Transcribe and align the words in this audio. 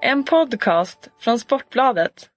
En 0.00 0.24
podcast 0.24 1.08
från 1.18 1.38
Sportbladet. 1.38 2.30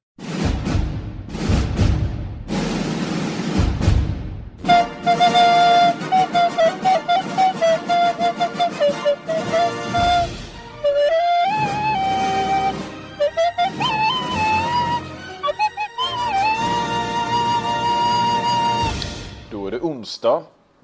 Då 19.52 19.68
är 19.68 19.72
det 19.72 19.80
onsdag. 19.80 20.44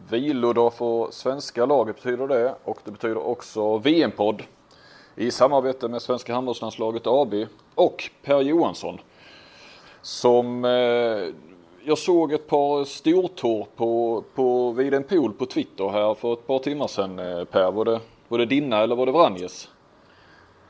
Vilodag 0.09 0.73
för 0.73 1.11
svenska 1.11 1.65
laget 1.65 1.95
betyder 1.95 2.27
det 2.27 2.55
och 2.63 2.79
det 2.83 2.91
betyder 2.91 3.17
också 3.27 3.77
VM-podd 3.77 4.43
i 5.17 5.31
samarbete 5.31 5.87
med 5.87 6.01
Svenska 6.01 6.33
handbollslandslaget 6.33 7.07
AB 7.07 7.33
och 7.75 8.09
Per 8.23 8.41
Johansson. 8.41 8.97
Som 10.01 10.65
eh, 10.65 10.71
jag 11.83 11.97
såg 11.97 12.33
ett 12.33 12.47
par 12.47 12.83
stortår 12.83 13.67
på, 13.75 14.23
på, 14.35 14.71
vid 14.71 14.93
en 14.93 15.03
pool 15.03 15.33
på 15.33 15.45
Twitter 15.45 15.89
här 15.89 16.13
för 16.13 16.33
ett 16.33 16.47
par 16.47 16.59
timmar 16.59 16.87
sedan 16.87 17.19
eh, 17.19 17.43
Per. 17.43 17.71
Var 17.71 17.85
det, 17.85 17.99
var 18.27 18.37
det 18.37 18.45
dina 18.45 18.77
eller 18.77 18.95
var 18.95 19.05
det 19.05 19.11
Vranjes? 19.11 19.69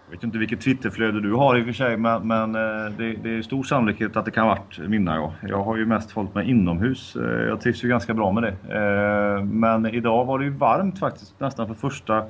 Jag 0.06 0.12
vet 0.12 0.24
inte 0.24 0.38
vilket 0.38 0.62
Twitterflöde 0.62 1.22
du 1.22 1.34
har 1.34 1.58
i 1.58 1.62
och 1.62 1.66
för 1.66 1.74
sig, 1.74 1.98
men, 1.98 2.28
men 2.28 2.56
eh, 2.56 2.92
det, 2.98 3.14
det, 3.14 3.38
är 3.38 3.42
stor 3.42 3.64
sannolikhet 3.64 4.18
att 4.18 4.26
det 4.26 4.32
kan 4.32 4.48
ha 4.48 4.56
varit 4.56 4.90
mina. 4.90 5.16
Ja. 5.16 5.34
Jag 5.48 5.64
har 5.64 5.78
ju 5.78 5.86
mest 5.86 6.12
hållit 6.12 6.36
mig 6.36 6.50
inomhus. 6.50 7.16
Eh, 7.16 7.48
jag 7.48 7.62
trivs 7.62 7.84
ju 7.84 7.88
ganska 7.88 8.14
bra 8.14 8.32
med 8.32 8.44
det. 8.44 8.76
Eh, 8.76 9.44
men 9.44 9.86
idag 9.86 10.26
var 10.26 10.40
det 10.40 10.46
ju 10.46 10.52
varmt 10.52 11.00
faktiskt, 11.00 11.40
nästan 11.40 11.68
för 11.68 11.74
första... 11.74 12.24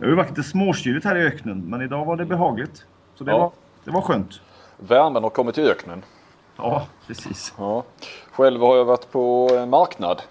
Det 0.00 0.06
har 0.06 0.10
ju 0.10 0.16
varit 0.16 0.28
lite 0.30 0.42
småkyligt 0.42 1.04
här 1.04 1.16
i 1.16 1.22
öknen, 1.26 1.64
men 1.66 1.82
idag 1.82 2.04
var 2.04 2.16
det 2.16 2.24
behagligt. 2.24 2.84
Så 3.14 3.24
det, 3.24 3.30
Ja. 3.30 3.38
var, 3.38 3.50
det 3.84 3.90
var 3.90 4.00
skönt. 4.00 4.40
Värmen 4.76 5.22
har 5.22 5.30
kommit 5.30 5.54
till 5.54 5.64
öknen. 5.64 6.02
Ja, 6.56 6.86
precis. 7.06 7.54
Ja. 7.58 7.82
Själv 8.32 8.60
har 8.60 8.76
jag 8.76 8.84
varit 8.84 9.10
på 9.12 9.48
marknad 9.68 10.22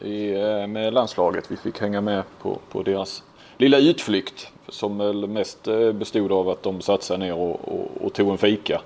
i, 0.00 0.34
eh, 0.34 0.66
med 0.66 0.92
landslaget. 0.94 1.50
Vi 1.50 1.56
fick 1.56 1.80
hänga 1.80 2.00
med 2.00 2.22
på, 2.42 2.58
på 2.70 2.82
deras 2.82 3.22
lilla 3.56 3.78
utflykt 3.78 4.52
som 4.68 4.98
väl 4.98 5.26
mest 5.26 5.68
eh, 5.68 5.92
bestod 5.92 6.32
av 6.32 6.48
att 6.48 6.62
de 6.62 6.80
satte 6.80 7.04
sig 7.04 7.18
ner 7.18 7.34
och, 7.34 7.68
och, 7.68 7.90
och 8.00 8.12
tog 8.12 8.30
en 8.30 8.38
fika. 8.38 8.80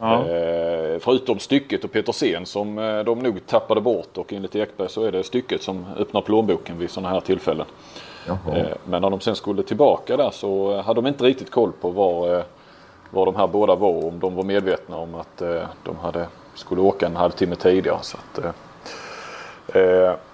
Ja. 0.00 0.28
Eh, 0.28 0.98
förutom 1.00 1.38
stycket 1.38 1.84
och 1.84 1.92
Petersen 1.92 2.46
som 2.46 2.78
eh, 2.78 2.98
de 3.04 3.18
nog 3.18 3.46
tappade 3.46 3.80
bort 3.80 4.18
och 4.18 4.32
enligt 4.32 4.56
Ekberg 4.56 4.88
så 4.88 5.04
är 5.04 5.12
det 5.12 5.24
stycket 5.24 5.62
som 5.62 5.86
öppnar 5.98 6.20
plånboken 6.20 6.78
vid 6.78 6.90
sådana 6.90 7.08
här 7.08 7.20
tillfällen. 7.20 7.66
Jaha. 8.26 8.56
Eh, 8.56 8.66
Men 8.84 9.02
när 9.02 9.10
de 9.10 9.20
sen 9.20 9.36
skulle 9.36 9.62
tillbaka 9.62 10.16
där 10.16 10.30
så 10.30 10.80
hade 10.80 11.00
de 11.00 11.06
inte 11.06 11.24
riktigt 11.24 11.50
koll 11.50 11.72
på 11.80 11.90
var, 11.90 12.44
var 13.10 13.26
de 13.26 13.36
här 13.36 13.46
båda 13.46 13.74
var 13.74 14.04
om 14.04 14.18
de 14.20 14.34
var 14.34 14.42
medvetna 14.42 14.96
om 14.96 15.14
att 15.14 15.42
de 15.82 15.96
hade, 16.02 16.26
skulle 16.54 16.80
åka 16.80 17.06
en 17.06 17.16
halvtimme 17.16 17.56
tidigare. 17.56 17.98
Så 18.02 18.16
att, 18.16 18.54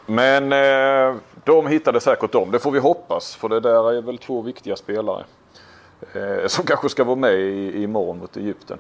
men 0.06 0.50
de 1.44 1.66
hittade 1.66 2.00
säkert 2.00 2.32
dem, 2.32 2.50
det 2.50 2.58
får 2.58 2.70
vi 2.70 2.78
hoppas 2.78 3.36
för 3.36 3.48
det 3.48 3.60
där 3.60 3.92
är 3.92 4.02
väl 4.02 4.18
två 4.18 4.42
viktiga 4.42 4.76
spelare. 4.76 5.24
Som 6.46 6.64
kanske 6.64 6.88
ska 6.88 7.04
vara 7.04 7.16
med 7.16 7.34
i, 7.34 7.82
imorgon 7.82 8.18
mot 8.18 8.36
Egypten. 8.36 8.78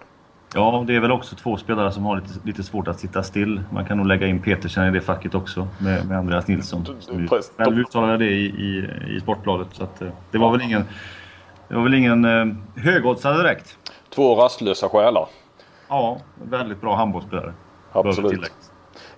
Ja, 0.54 0.84
det 0.86 0.96
är 0.96 1.00
väl 1.00 1.12
också 1.12 1.36
två 1.36 1.56
spelare 1.56 1.92
som 1.92 2.04
har 2.04 2.16
lite, 2.16 2.32
lite 2.44 2.62
svårt 2.62 2.88
att 2.88 3.00
sitta 3.00 3.22
still. 3.22 3.60
Man 3.72 3.84
kan 3.84 3.96
nog 3.96 4.06
lägga 4.06 4.26
in 4.26 4.42
Petersen 4.42 4.88
i 4.88 4.90
det 4.90 5.00
facket 5.00 5.34
också 5.34 5.68
med, 5.78 6.08
med 6.08 6.18
Andreas 6.18 6.46
Nilsson. 6.46 6.86
Som 7.00 7.28
själv 7.56 7.78
uttalade 7.78 8.18
det 8.18 8.30
i, 8.30 8.44
i, 8.44 8.88
i 9.16 9.20
Sportbladet. 9.20 9.68
Så 9.72 9.84
att, 9.84 10.02
eh, 10.02 10.08
det 10.30 10.38
var 10.38 10.52
väl 10.52 10.62
ingen, 10.62 10.84
det 11.68 11.74
var 11.74 11.82
väl 11.82 11.94
ingen 11.94 12.24
eh, 12.24 12.46
högoddsare 12.82 13.42
direkt. 13.42 13.76
Två 14.14 14.34
rastlösa 14.34 14.88
själar. 14.88 15.28
Ja, 15.88 16.18
väldigt 16.42 16.80
bra 16.80 16.96
handbollsspelare. 16.96 17.52
Absolut. 17.92 18.52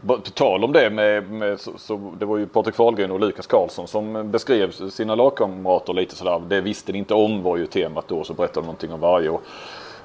På 0.06 0.17
tal 0.17 0.64
om 0.64 0.72
det 0.72 0.91
med, 0.91 1.30
med 1.30 1.61
så, 1.61 1.70
så 1.77 2.14
det 2.18 2.24
var 2.24 2.36
ju 2.39 2.46
Patrik 2.46 2.74
Fahlgren 2.74 3.11
och 3.11 3.20
Lukas 3.20 3.46
Karlsson 3.46 3.89
som 3.89 4.30
beskrev 4.30 4.70
sina 4.70 5.14
lagkamrater 5.14 5.92
lite 5.92 6.17
sådär. 6.17 6.42
Det 6.48 6.61
visste 6.61 6.92
ni 6.92 6.98
inte 6.98 7.14
om 7.14 7.42
var 7.42 7.56
ju 7.56 7.67
temat 7.67 8.05
då. 8.08 8.24
Så 8.24 8.35
berättade 8.35 8.61
de 8.61 8.67
någonting 8.67 8.92
om 8.92 9.01
varje. 9.01 9.30
Och, 9.30 9.42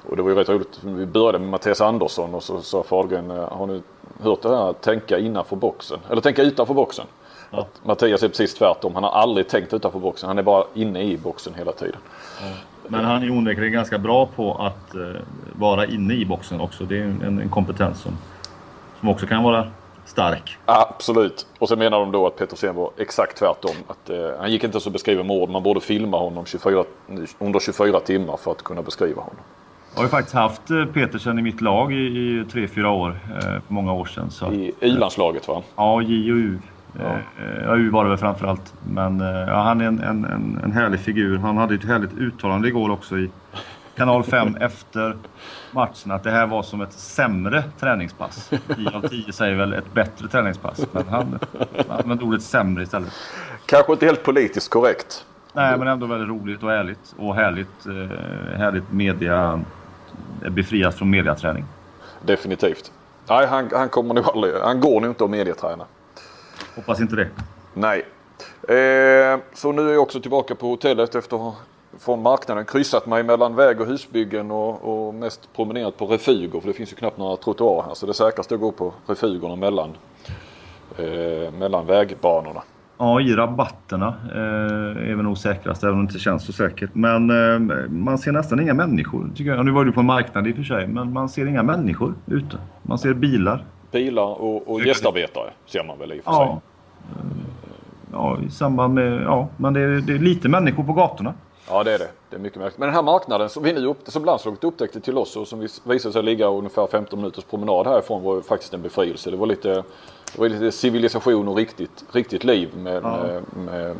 och 0.08 0.16
det 0.16 0.22
var 0.22 0.30
ju 0.30 0.36
rätt 0.36 0.48
roligt. 0.48 0.80
Vi 0.82 1.06
började 1.06 1.38
med 1.38 1.48
Mattias 1.48 1.80
Andersson 1.80 2.34
och 2.34 2.42
så 2.42 2.60
sa 2.62 2.82
Fahlgren. 2.82 3.30
eh, 3.30 3.48
Har 3.52 3.66
ni 3.66 3.82
hört 4.22 4.42
det 4.42 4.48
här 4.56 4.72
tänka 4.72 5.18
innanför 5.18 5.56
boxen? 5.56 5.98
Eller 6.10 6.20
tänka 6.20 6.42
utanför 6.42 6.74
boxen? 6.74 7.06
Ja. 7.50 7.58
Att 7.58 7.80
Mattias 7.86 8.22
är 8.22 8.28
precis 8.28 8.54
tvärtom. 8.54 8.94
Han 8.94 9.04
har 9.04 9.10
aldrig 9.10 9.48
tänkt 9.48 9.74
utanför 9.74 9.98
boxen. 9.98 10.28
Han 10.28 10.38
är 10.38 10.42
bara 10.42 10.64
inne 10.74 11.02
i 11.02 11.16
boxen 11.18 11.54
hela 11.54 11.72
tiden. 11.72 11.96
Men 12.88 13.04
han 13.04 13.22
är 13.22 13.30
onekligen 13.30 13.72
ganska 13.72 13.98
bra 13.98 14.26
på 14.26 14.54
att 14.54 14.94
eh, 14.94 15.00
vara 15.52 15.86
inne 15.86 16.14
i 16.14 16.24
boxen 16.26 16.60
också. 16.60 16.84
Det 16.84 16.98
är 16.98 17.02
en, 17.02 17.40
en 17.42 17.48
kompetens 17.48 18.00
som, 18.00 18.12
som 19.00 19.08
också 19.08 19.26
kan 19.26 19.42
vara 19.42 19.66
stark. 20.04 20.56
Absolut. 20.64 21.46
Och 21.58 21.68
så 21.68 21.76
menar 21.76 22.00
de 22.00 22.12
då 22.12 22.26
att 22.26 22.36
Petersen 22.36 22.74
var 22.74 22.90
exakt 22.96 23.36
tvärtom. 23.38 23.74
Att, 23.86 24.10
eh, 24.10 24.30
han 24.40 24.52
gick 24.52 24.64
inte 24.64 24.80
så 24.80 24.88
att 24.88 24.92
beskriva 24.92 25.22
mord. 25.22 25.48
Man 25.50 25.62
borde 25.62 25.80
filma 25.80 26.18
honom 26.18 26.44
24, 26.46 26.84
under 27.38 27.60
24 27.60 28.00
timmar 28.00 28.36
för 28.36 28.50
att 28.50 28.62
kunna 28.62 28.82
beskriva 28.82 29.22
honom. 29.22 29.36
Jag 29.94 30.00
har 30.00 30.04
ju 30.04 30.10
faktiskt 30.10 30.34
haft 30.34 30.70
eh, 30.70 30.84
Petersen 30.84 31.38
i 31.38 31.42
mitt 31.42 31.60
lag 31.60 31.92
i, 31.92 31.96
i 31.96 32.44
tre, 32.52 32.68
fyra 32.68 32.90
år. 32.90 33.18
Eh, 33.34 33.40
för 33.42 33.62
många 33.68 33.92
år 33.92 34.04
sedan. 34.04 34.30
Så, 34.30 34.52
I 34.52 34.72
U-landslaget 34.80 35.48
va? 35.48 35.62
Ja, 35.76 36.02
J 36.02 36.32
och 36.32 36.36
U. 36.36 36.58
Ja. 36.98 37.04
Eh, 37.04 37.64
Ja, 37.64 37.76
U 37.76 37.90
var 37.90 38.04
det 38.04 38.10
väl 38.10 38.18
framförallt. 38.18 38.74
Men 38.90 39.20
ja, 39.20 39.62
han 39.62 39.80
är 39.80 39.84
en, 39.84 40.00
en, 40.00 40.24
en, 40.24 40.60
en 40.64 40.72
härlig 40.72 41.00
figur. 41.00 41.38
Han 41.38 41.56
hade 41.56 41.74
ett 41.74 41.84
härligt 41.84 42.18
uttalande 42.18 42.68
igår 42.68 42.90
också 42.90 43.18
i 43.18 43.30
Kanal 43.96 44.22
5 44.24 44.56
efter 44.60 45.16
matchen 45.72 46.10
att 46.10 46.22
det 46.22 46.30
här 46.30 46.46
var 46.46 46.62
som 46.62 46.80
ett 46.80 46.92
sämre 46.92 47.64
träningspass. 47.80 48.50
10 48.76 48.90
av 48.94 49.08
10 49.08 49.32
säger 49.32 49.56
väl 49.56 49.72
ett 49.72 49.94
bättre 49.94 50.28
träningspass. 50.28 50.86
Men 50.92 51.04
han 51.08 51.38
han 51.88 51.98
använde 52.00 52.24
ordet 52.24 52.42
sämre 52.42 52.82
istället. 52.82 53.12
Kanske 53.66 53.92
inte 53.92 54.06
helt 54.06 54.22
politiskt 54.22 54.70
korrekt. 54.70 55.24
Nej, 55.52 55.78
men 55.78 55.88
ändå 55.88 56.06
väldigt 56.06 56.28
roligt 56.28 56.62
och 56.62 56.72
ärligt. 56.72 57.14
Och 57.18 57.34
härligt, 57.34 57.86
härligt 58.56 58.92
media... 58.92 59.60
Befriat 60.50 60.94
från 60.94 61.10
mediaträning. 61.10 61.64
Definitivt. 62.22 62.92
Nej, 63.28 63.46
han, 63.46 63.70
han 63.72 63.88
kommer 63.88 64.14
nog 64.14 64.24
aldrig. 64.24 64.54
Han 64.54 64.80
går 64.80 65.00
nog 65.00 65.10
inte 65.10 65.24
att 65.24 65.30
medieträna. 65.30 65.84
Hoppas 66.76 67.00
inte 67.00 67.16
det. 67.16 67.28
Nej. 67.74 68.04
Eh, 68.68 69.38
så 69.54 69.72
nu 69.72 69.88
är 69.88 69.92
jag 69.92 70.02
också 70.02 70.20
tillbaka 70.20 70.54
på 70.54 70.68
hotellet 70.68 71.14
efter 71.14 71.48
att 71.48 71.54
från 71.98 72.22
marknaden 72.22 72.64
kryssat 72.64 73.06
mig 73.06 73.22
mellan 73.22 73.54
väg 73.54 73.80
och 73.80 73.86
husbyggen 73.86 74.50
och, 74.50 75.08
och 75.08 75.14
mest 75.14 75.48
promenerat 75.56 75.96
på 75.96 76.06
refuger. 76.06 76.60
För 76.60 76.68
det 76.68 76.74
finns 76.74 76.92
ju 76.92 76.96
knappt 76.96 77.18
några 77.18 77.36
trottoarer 77.36 77.86
här. 77.86 77.94
Så 77.94 78.06
det 78.06 78.14
säkraste 78.14 78.54
är 78.54 78.56
att 78.56 78.60
gå 78.60 78.72
på 78.72 78.92
refugerna 79.06 79.56
mellan, 79.56 79.96
eh, 80.98 81.52
mellan 81.52 81.86
vägbanorna. 81.86 82.62
Ja, 82.98 83.20
i 83.20 83.34
rabatterna 83.34 84.14
eh, 84.34 85.10
är 85.10 85.14
väl 85.14 85.24
nog 85.24 85.38
säkrast, 85.38 85.82
även 85.82 85.94
om 85.94 86.00
det 86.00 86.10
inte 86.10 86.18
känns 86.18 86.44
så 86.44 86.52
säkert. 86.52 86.90
Men 86.92 87.30
eh, 87.30 87.88
man 87.88 88.18
ser 88.18 88.32
nästan 88.32 88.60
inga 88.60 88.74
människor. 88.74 89.30
Tycker 89.34 89.50
jag. 89.50 89.64
Nu 89.64 89.70
var 89.70 89.84
du 89.84 89.92
på 89.92 90.00
en 90.00 90.06
marknad 90.06 90.46
i 90.46 90.52
och 90.52 90.56
för 90.56 90.62
sig, 90.62 90.86
men 90.86 91.12
man 91.12 91.28
ser 91.28 91.46
inga 91.46 91.62
människor 91.62 92.14
ute. 92.26 92.58
Man 92.82 92.98
ser 92.98 93.14
bilar. 93.14 93.64
Bilar 93.92 94.42
och, 94.42 94.72
och 94.72 94.80
gästarbetare 94.80 95.50
ser 95.66 95.84
man 95.84 95.98
väl 95.98 96.12
i 96.12 96.20
och 96.20 96.24
för 96.24 96.32
sig. 96.32 96.40
Ja. 96.40 96.60
Eh, 97.10 97.26
ja, 98.12 98.38
i 98.46 98.50
samband 98.50 98.94
med... 98.94 99.22
Ja, 99.22 99.48
men 99.56 99.74
det 99.74 99.80
är, 99.80 99.88
det 99.88 100.12
är 100.14 100.18
lite 100.18 100.48
människor 100.48 100.84
på 100.84 100.92
gatorna. 100.92 101.34
Ja 101.68 101.84
det 101.84 101.92
är 101.94 101.98
det. 101.98 102.08
Det 102.30 102.36
är 102.36 102.40
mycket 102.40 102.58
märkligt. 102.58 102.78
Men 102.78 102.86
den 102.86 102.94
här 102.94 103.02
marknaden 103.02 103.48
som 103.50 103.62
vi 103.62 103.72
nu 103.72 103.86
upp, 103.86 103.98
som 104.06 104.24
landslaget 104.24 104.64
upptäckte 104.64 105.00
till 105.00 105.18
oss 105.18 105.36
och 105.36 105.48
som 105.48 105.58
vi 105.60 105.68
visade 105.84 106.12
sig 106.12 106.22
ligga 106.22 106.46
ungefär 106.46 106.86
15 106.86 107.18
minuters 107.20 107.44
promenad 107.44 107.86
härifrån 107.86 108.22
var 108.22 108.40
faktiskt 108.40 108.74
en 108.74 108.82
befrielse. 108.82 109.30
Det 109.30 109.36
var 109.36 109.46
lite, 109.46 109.68
det 110.32 110.38
var 110.38 110.48
lite 110.48 110.72
civilisation 110.72 111.48
och 111.48 111.56
riktigt, 111.56 112.04
riktigt 112.12 112.44
liv 112.44 112.76
med, 112.76 113.02
Ja. 113.02 113.16
med, 113.24 113.42
med 113.56 113.96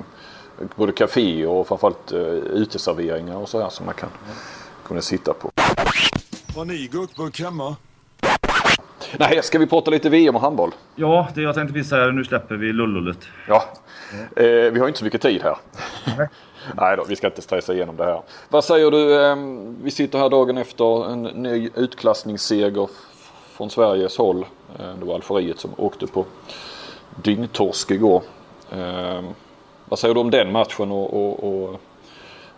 både 0.76 0.92
café 0.92 1.46
och 1.46 1.66
framförallt 1.68 2.12
uh, 2.12 2.20
uteserveringar 2.36 3.36
och 3.36 3.48
så 3.48 3.60
här 3.60 3.68
som 3.68 3.86
man 3.86 3.94
kan 3.94 4.08
kunna 4.86 5.00
sitta 5.00 5.32
på. 5.32 5.50
Har 6.56 6.64
ni 6.64 6.86
gurkburk 6.92 7.40
hemma? 7.40 7.76
Nej, 9.18 9.42
ska 9.42 9.58
vi 9.58 9.66
prata 9.66 9.90
lite 9.90 10.08
VM 10.08 10.36
och 10.36 10.42
handboll? 10.42 10.70
Ja, 10.96 11.28
det 11.34 11.42
jag 11.42 11.54
tänkte 11.54 11.72
precis 11.72 11.90
säga, 11.90 12.06
nu 12.06 12.24
släpper 12.24 12.54
vi 12.54 12.72
lullullet. 12.72 13.18
Ja. 13.48 13.64
Eh, 14.36 14.44
vi 14.46 14.80
har 14.80 14.86
inte 14.86 14.98
så 14.98 15.04
mycket 15.04 15.22
tid 15.22 15.42
här. 15.42 15.56
Nej 16.76 16.96
då, 16.96 17.04
vi 17.08 17.16
ska 17.16 17.26
inte 17.26 17.42
stressa 17.42 17.74
igenom 17.74 17.96
det 17.96 18.04
här. 18.04 18.22
Vad 18.48 18.64
säger 18.64 18.90
du? 18.90 19.26
Eh, 19.26 19.36
vi 19.82 19.90
sitter 19.90 20.18
här 20.18 20.28
dagen 20.28 20.58
efter 20.58 21.10
en 21.10 21.22
ny 21.22 21.70
utklassningsseger 21.74 22.88
från 23.56 23.70
Sveriges 23.70 24.18
håll. 24.18 24.46
Eh, 24.78 24.94
det 24.98 25.04
var 25.04 25.14
Algeriet 25.14 25.58
som 25.58 25.70
åkte 25.76 26.06
på 26.06 26.24
dyngtorsk 27.22 27.90
igår. 27.90 28.22
Eh, 28.72 29.22
vad 29.84 29.98
säger 29.98 30.14
du 30.14 30.20
om 30.20 30.30
den 30.30 30.52
matchen? 30.52 30.92
Och, 30.92 31.14
och, 31.14 31.44
och 31.44 31.80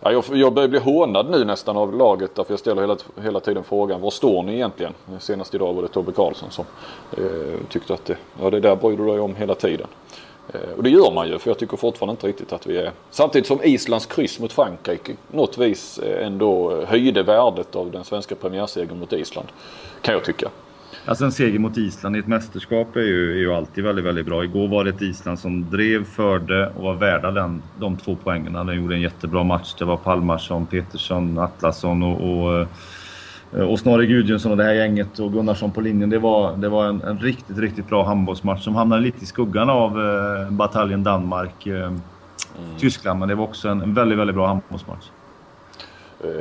Ja, 0.03 0.11
jag, 0.11 0.23
jag 0.33 0.53
börjar 0.53 0.69
bli 0.69 0.79
hånad 0.79 1.29
nu 1.29 1.45
nästan 1.45 1.77
av 1.77 1.93
laget 1.95 2.35
därför 2.35 2.53
jag 2.53 2.59
ställer 2.59 2.81
hela, 2.81 2.97
hela 3.21 3.39
tiden 3.39 3.63
frågan 3.63 4.01
var 4.01 4.11
står 4.11 4.43
ni 4.43 4.53
egentligen? 4.53 4.93
Senast 5.19 5.55
idag 5.55 5.73
var 5.73 5.81
det 5.81 5.87
Tobbe 5.87 6.11
Karlsson 6.11 6.51
som 6.51 6.65
eh, 7.17 7.23
tyckte 7.69 7.93
att 7.93 8.05
det, 8.05 8.17
ja, 8.41 8.49
det 8.49 8.59
där 8.59 8.75
bryr 8.75 8.97
du 8.97 9.05
dig 9.05 9.19
om 9.19 9.35
hela 9.35 9.55
tiden. 9.55 9.87
Eh, 10.53 10.77
och 10.77 10.83
det 10.83 10.89
gör 10.89 11.11
man 11.11 11.27
ju 11.27 11.39
för 11.39 11.49
jag 11.49 11.57
tycker 11.57 11.77
fortfarande 11.77 12.11
inte 12.11 12.27
riktigt 12.27 12.53
att 12.53 12.67
vi 12.67 12.77
är... 12.77 12.91
Samtidigt 13.09 13.47
som 13.47 13.63
Islands 13.63 14.05
kryss 14.05 14.39
mot 14.39 14.53
Frankrike 14.53 15.15
något 15.31 15.57
vis 15.57 15.99
eh, 15.99 16.25
ändå 16.25 16.71
eh, 16.71 16.87
höjde 16.87 17.23
värdet 17.23 17.75
av 17.75 17.91
den 17.91 18.03
svenska 18.03 18.35
premiärsegern 18.35 18.99
mot 18.99 19.13
Island. 19.13 19.47
Kan 20.01 20.13
jag 20.13 20.23
tycka. 20.23 20.49
Alltså 21.05 21.25
en 21.25 21.31
seger 21.31 21.59
mot 21.59 21.77
Island 21.77 22.15
i 22.15 22.19
ett 22.19 22.27
mästerskap 22.27 22.95
är 22.95 23.01
ju, 23.01 23.31
är 23.31 23.37
ju 23.37 23.53
alltid 23.53 23.83
väldigt, 23.83 24.05
väldigt 24.05 24.25
bra. 24.25 24.43
Igår 24.43 24.67
var 24.67 24.83
det 24.83 24.89
ett 24.89 25.01
Island 25.01 25.39
som 25.39 25.69
drev, 25.69 26.03
förde 26.03 26.67
och 26.67 26.83
var 26.83 26.93
värda 26.93 27.31
den, 27.31 27.61
de 27.79 27.97
två 27.97 28.17
poängen. 28.23 28.53
De 28.53 28.75
gjorde 28.75 28.95
en 28.95 29.01
jättebra 29.01 29.43
match. 29.43 29.75
Det 29.79 29.85
var 29.85 29.97
Palmarsson, 29.97 30.65
Petersson, 30.65 31.37
Atlasson 31.37 32.03
och, 32.03 32.59
och 32.61 32.67
och 33.51 33.79
Snorre 33.79 34.05
Gudjonsson 34.05 34.51
och 34.51 34.57
det 34.57 34.63
här 34.63 34.73
gänget 34.73 35.19
och 35.19 35.33
Gunnarsson 35.33 35.71
på 35.71 35.81
linjen. 35.81 36.09
Det 36.09 36.19
var, 36.19 36.57
det 36.57 36.69
var 36.69 36.85
en, 36.85 37.01
en 37.01 37.19
riktigt, 37.19 37.57
riktigt 37.57 37.87
bra 37.89 38.05
handbollsmatch 38.05 38.63
som 38.63 38.75
hamnade 38.75 39.01
lite 39.01 39.23
i 39.23 39.25
skuggan 39.25 39.69
av 39.69 39.99
eh, 39.99 40.51
bataljen 40.51 41.03
Danmark, 41.03 41.67
eh, 41.67 41.75
mm. 41.75 42.01
Tyskland. 42.77 43.19
Men 43.19 43.29
det 43.29 43.35
var 43.35 43.43
också 43.43 43.69
en, 43.69 43.81
en 43.81 43.93
väldigt, 43.93 44.17
väldigt 44.17 44.35
bra 44.35 44.47
handbollsmatch. 44.47 45.05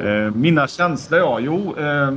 Eh, 0.03 0.35
mina 0.35 0.67
känslor, 0.67 1.21
ja. 1.21 1.39
Jo, 1.41 1.75
eh, 1.79 2.11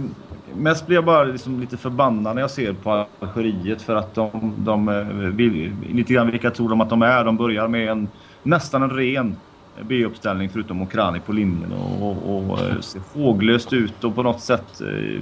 mest 0.57 0.87
blir 0.87 0.97
jag 0.97 1.05
bara 1.05 1.23
liksom 1.23 1.59
lite 1.59 1.77
förbannad 1.77 2.35
när 2.35 2.41
jag 2.41 2.51
ser 2.51 2.73
på 2.73 3.05
Algeriet 3.19 3.81
för 3.81 3.95
att 3.95 4.15
de, 4.15 4.53
de 4.57 4.89
eh, 4.89 5.05
vill, 5.05 5.75
lite 5.89 6.13
grann 6.13 6.31
vilka 6.31 6.51
tror 6.51 6.69
de 6.69 6.81
att 6.81 6.89
de 6.89 7.01
är. 7.01 7.25
De 7.25 7.37
börjar 7.37 7.67
med 7.67 7.89
en 7.89 8.07
nästan 8.43 8.83
en 8.83 8.89
ren 8.89 9.35
B-uppställning 9.81 10.49
förutom 10.49 10.81
Okrani 10.81 11.19
på 11.19 11.33
linjen 11.33 11.73
och, 11.73 12.29
och, 12.29 12.49
och 12.49 12.59
eh, 12.59 12.79
ser 12.79 13.01
håglöst 13.13 13.73
ut 13.73 14.03
och 14.03 14.15
på 14.15 14.23
något 14.23 14.41
sätt 14.41 14.81
eh, 14.81 15.21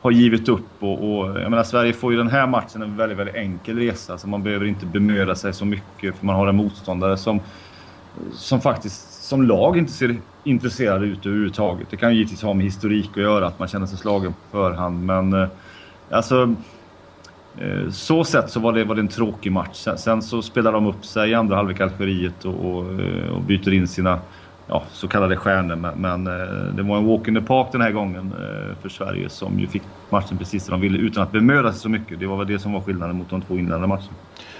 har 0.00 0.10
givit 0.10 0.48
upp. 0.48 0.68
Och, 0.78 1.18
och, 1.18 1.40
jag 1.40 1.50
menar, 1.50 1.62
Sverige 1.62 1.92
får 1.92 2.12
ju 2.12 2.18
den 2.18 2.28
här 2.28 2.46
matchen 2.46 2.82
en 2.82 2.96
väldigt, 2.96 3.18
väldigt 3.18 3.36
enkel 3.36 3.78
resa 3.78 4.18
så 4.18 4.28
man 4.28 4.42
behöver 4.42 4.66
inte 4.66 4.86
bemöda 4.86 5.34
sig 5.34 5.52
så 5.52 5.64
mycket 5.64 6.16
för 6.16 6.26
man 6.26 6.36
har 6.36 6.46
en 6.46 6.56
motståndare 6.56 7.16
som, 7.16 7.40
som 8.32 8.60
faktiskt 8.60 9.15
som 9.26 9.42
lag 9.42 9.78
inte 9.78 9.92
ser 9.92 10.16
intresserade 10.44 11.06
ut 11.06 11.26
överhuvudtaget. 11.26 11.90
Det 11.90 11.96
kan 11.96 12.10
ju 12.10 12.16
givetvis 12.16 12.42
ha 12.42 12.54
med 12.54 12.64
historik 12.64 13.10
att 13.10 13.16
göra, 13.16 13.46
att 13.46 13.58
man 13.58 13.68
känner 13.68 13.86
sig 13.86 13.98
slagen 13.98 14.32
på 14.32 14.58
förhand. 14.58 15.04
Men 15.04 15.32
eh, 15.32 15.48
alltså, 16.10 16.54
eh, 17.58 17.90
så 17.90 18.24
sett 18.24 18.50
så 18.50 18.60
var 18.60 18.72
det, 18.72 18.84
var 18.84 18.94
det 18.94 19.00
en 19.00 19.08
tråkig 19.08 19.52
match. 19.52 19.76
Sen, 19.76 19.98
sen 19.98 20.22
så 20.22 20.42
spelar 20.42 20.72
de 20.72 20.86
upp 20.86 21.04
sig 21.04 21.30
i 21.30 21.34
andra 21.34 21.56
halvlek 21.56 21.80
Algeriet 21.80 22.44
och, 22.44 22.54
och, 22.54 23.00
eh, 23.00 23.28
och, 23.28 23.42
byter 23.42 23.72
in 23.72 23.88
sina 23.88 24.18
ja, 24.66 24.82
så 24.92 25.08
kallade 25.08 25.36
stjärnor. 25.36 25.76
Men, 25.76 26.00
men 26.00 26.26
eh, 26.26 26.74
det 26.76 26.82
var 26.82 26.96
en 26.96 27.06
walk 27.06 27.28
in 27.28 27.34
the 27.34 27.40
park 27.40 27.66
den 27.72 27.80
här 27.80 27.90
gången 27.90 28.32
eh, 28.38 28.76
för 28.82 28.88
Sverige 28.88 29.28
som 29.28 29.60
ju 29.60 29.66
fick 29.66 29.82
matchen 30.10 30.38
precis 30.38 30.64
som 30.64 30.72
de 30.72 30.80
ville 30.80 30.98
utan 30.98 31.22
att 31.22 31.32
bemöda 31.32 31.72
sig 31.72 31.80
så 31.80 31.88
mycket. 31.88 32.20
Det 32.20 32.26
var 32.26 32.36
väl 32.36 32.46
det 32.46 32.58
som 32.58 32.72
var 32.72 32.80
skillnaden 32.80 33.16
mot 33.16 33.30
de 33.30 33.42
två 33.42 33.54
inledande 33.54 33.86
matcherna. 33.86 34.14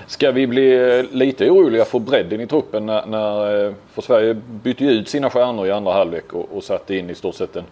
Ska 0.07 0.31
vi 0.31 0.47
bli 0.47 0.99
eh, 0.99 1.17
lite 1.17 1.51
oroliga 1.51 1.85
för 1.85 1.99
bredden 1.99 2.41
i 2.41 2.47
truppen 2.47 2.87
när, 2.87 3.07
när 3.07 3.75
för 3.93 4.03
Sverige 4.03 4.35
bytte 4.63 4.85
ut 4.85 5.09
sina 5.09 5.31
stjärnor 5.31 5.67
i 5.67 5.71
andra 5.71 5.93
halvlek 5.93 6.33
och, 6.33 6.57
och 6.57 6.65
satte 6.65 6.97
in 6.97 7.11
i 7.11 7.15
stort 7.15 7.35
sett 7.35 7.57
en, 7.57 7.65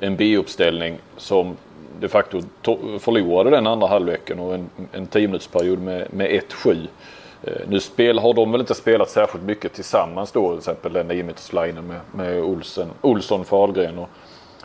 en 0.00 0.16
B-uppställning 0.16 0.98
som 1.16 1.56
de 2.00 2.08
facto 2.08 2.40
förlorade 2.98 3.50
den 3.50 3.66
andra 3.66 3.86
halvleken 3.86 4.38
och 4.38 4.54
en, 4.54 4.70
en 4.92 5.06
tiominutersperiod 5.06 5.78
med, 5.78 6.14
med 6.14 6.30
1-7. 6.30 6.86
Eh, 7.46 7.68
nu 7.68 7.80
spel, 7.80 8.18
har 8.18 8.34
de 8.34 8.52
väl 8.52 8.60
inte 8.60 8.74
spelat 8.74 9.10
särskilt 9.10 9.44
mycket 9.44 9.72
tillsammans 9.72 10.32
då 10.32 10.48
till 10.48 10.58
exempel 10.58 10.92
den 10.92 11.08
9 11.08 11.24
med, 11.82 12.00
med 12.12 12.42
Olsen, 12.42 12.88
Olsson, 13.00 13.44
Fahlgren 13.44 13.98
och, 13.98 14.08